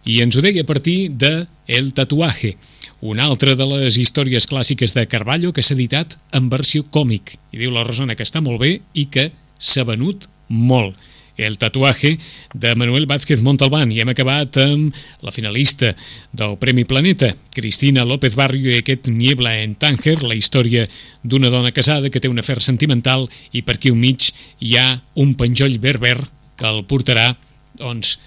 i 0.05 0.21
ens 0.21 0.37
ho 0.37 0.43
deia 0.45 0.61
a 0.61 0.69
partir 0.69 1.09
de 1.11 1.47
El 1.67 1.93
tatuaje, 1.97 2.55
una 3.01 3.25
altra 3.25 3.55
de 3.57 3.65
les 3.65 3.97
històries 3.97 4.45
clàssiques 4.45 4.93
de 4.93 5.07
Carballo 5.09 5.49
que 5.51 5.63
s'ha 5.65 5.73
editat 5.73 6.13
en 6.37 6.45
versió 6.49 6.85
còmic. 6.93 7.39
I 7.51 7.57
diu 7.63 7.73
la 7.73 7.83
Rosana 7.83 8.13
que 8.15 8.25
està 8.25 8.41
molt 8.45 8.61
bé 8.61 8.79
i 8.93 9.07
que 9.09 9.31
s'ha 9.57 9.83
venut 9.83 10.29
molt. 10.47 10.93
El 11.37 11.57
tatuaje 11.57 12.13
de 12.53 12.75
Manuel 12.79 13.09
Vázquez 13.09 13.41
Montalbán 13.43 13.89
i 13.91 13.97
hem 13.99 14.13
acabat 14.13 14.55
amb 14.61 14.95
la 15.25 15.33
finalista 15.35 15.91
del 16.31 16.55
Premi 16.61 16.85
Planeta, 16.85 17.33
Cristina 17.51 18.05
López 18.05 18.37
Barrio 18.39 18.71
i 18.71 18.77
aquest 18.79 19.09
Niebla 19.09 19.57
en 19.65 19.73
Tánger, 19.75 20.21
la 20.23 20.37
història 20.37 20.85
d'una 21.23 21.51
dona 21.51 21.73
casada 21.75 22.13
que 22.13 22.21
té 22.21 22.31
un 22.31 22.39
afer 22.39 22.61
sentimental 22.63 23.27
i 23.51 23.65
per 23.65 23.75
aquí 23.75 23.91
al 23.91 23.99
mig 23.99 24.29
hi 24.61 24.77
ha 24.77 25.01
un 25.19 25.33
penjoll 25.35 25.75
berber 25.81 26.21
que 26.55 26.69
el 26.69 26.85
portarà 26.87 27.33
doncs, 27.75 28.19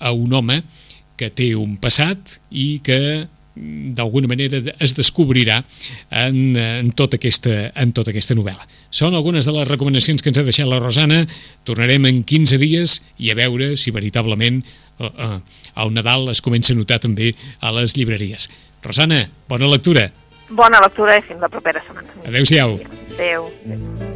a 0.00 0.12
un 0.12 0.32
home 0.32 0.60
que 1.20 1.28
té 1.30 1.52
un 1.58 1.76
passat 1.82 2.38
i 2.50 2.80
que 2.84 3.28
d'alguna 3.94 4.28
manera 4.30 4.60
es 4.78 4.94
descobrirà 4.96 5.60
en, 6.10 6.56
en, 6.56 6.92
tota 6.96 7.18
aquesta, 7.18 7.70
en 7.74 7.92
tota 7.96 8.14
aquesta 8.14 8.36
novel·la. 8.38 8.66
Són 8.94 9.14
algunes 9.14 9.46
de 9.46 9.54
les 9.54 9.68
recomanacions 9.68 10.22
que 10.22 10.30
ens 10.32 10.40
ha 10.40 10.46
deixat 10.46 10.70
la 10.70 10.80
Rosana. 10.80 11.24
Tornarem 11.68 12.06
en 12.08 12.22
15 12.24 12.60
dies 12.62 13.00
i 13.18 13.32
a 13.32 13.36
veure 13.38 13.74
si 13.80 13.92
veritablement 13.94 14.62
eh, 14.62 15.10
eh, 15.10 15.36
el 15.82 15.92
Nadal 15.96 16.30
es 16.32 16.42
comença 16.44 16.72
a 16.74 16.78
notar 16.78 17.00
també 17.02 17.34
a 17.60 17.74
les 17.76 17.96
llibreries. 17.98 18.48
Rosana, 18.86 19.26
bona 19.50 19.68
lectura. 19.70 20.08
Bona 20.50 20.80
lectura 20.82 21.18
i 21.18 21.26
fins 21.26 21.42
la 21.42 21.50
propera 21.52 21.82
setmana. 21.86 22.16
Adéu-siau. 22.26 22.80
Adéu. 23.18 23.50
Adéu. 23.66 24.09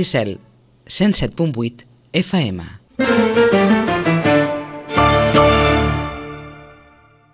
Maricel, 0.00 0.38
107.8 0.86 1.84
FM. 2.12 3.59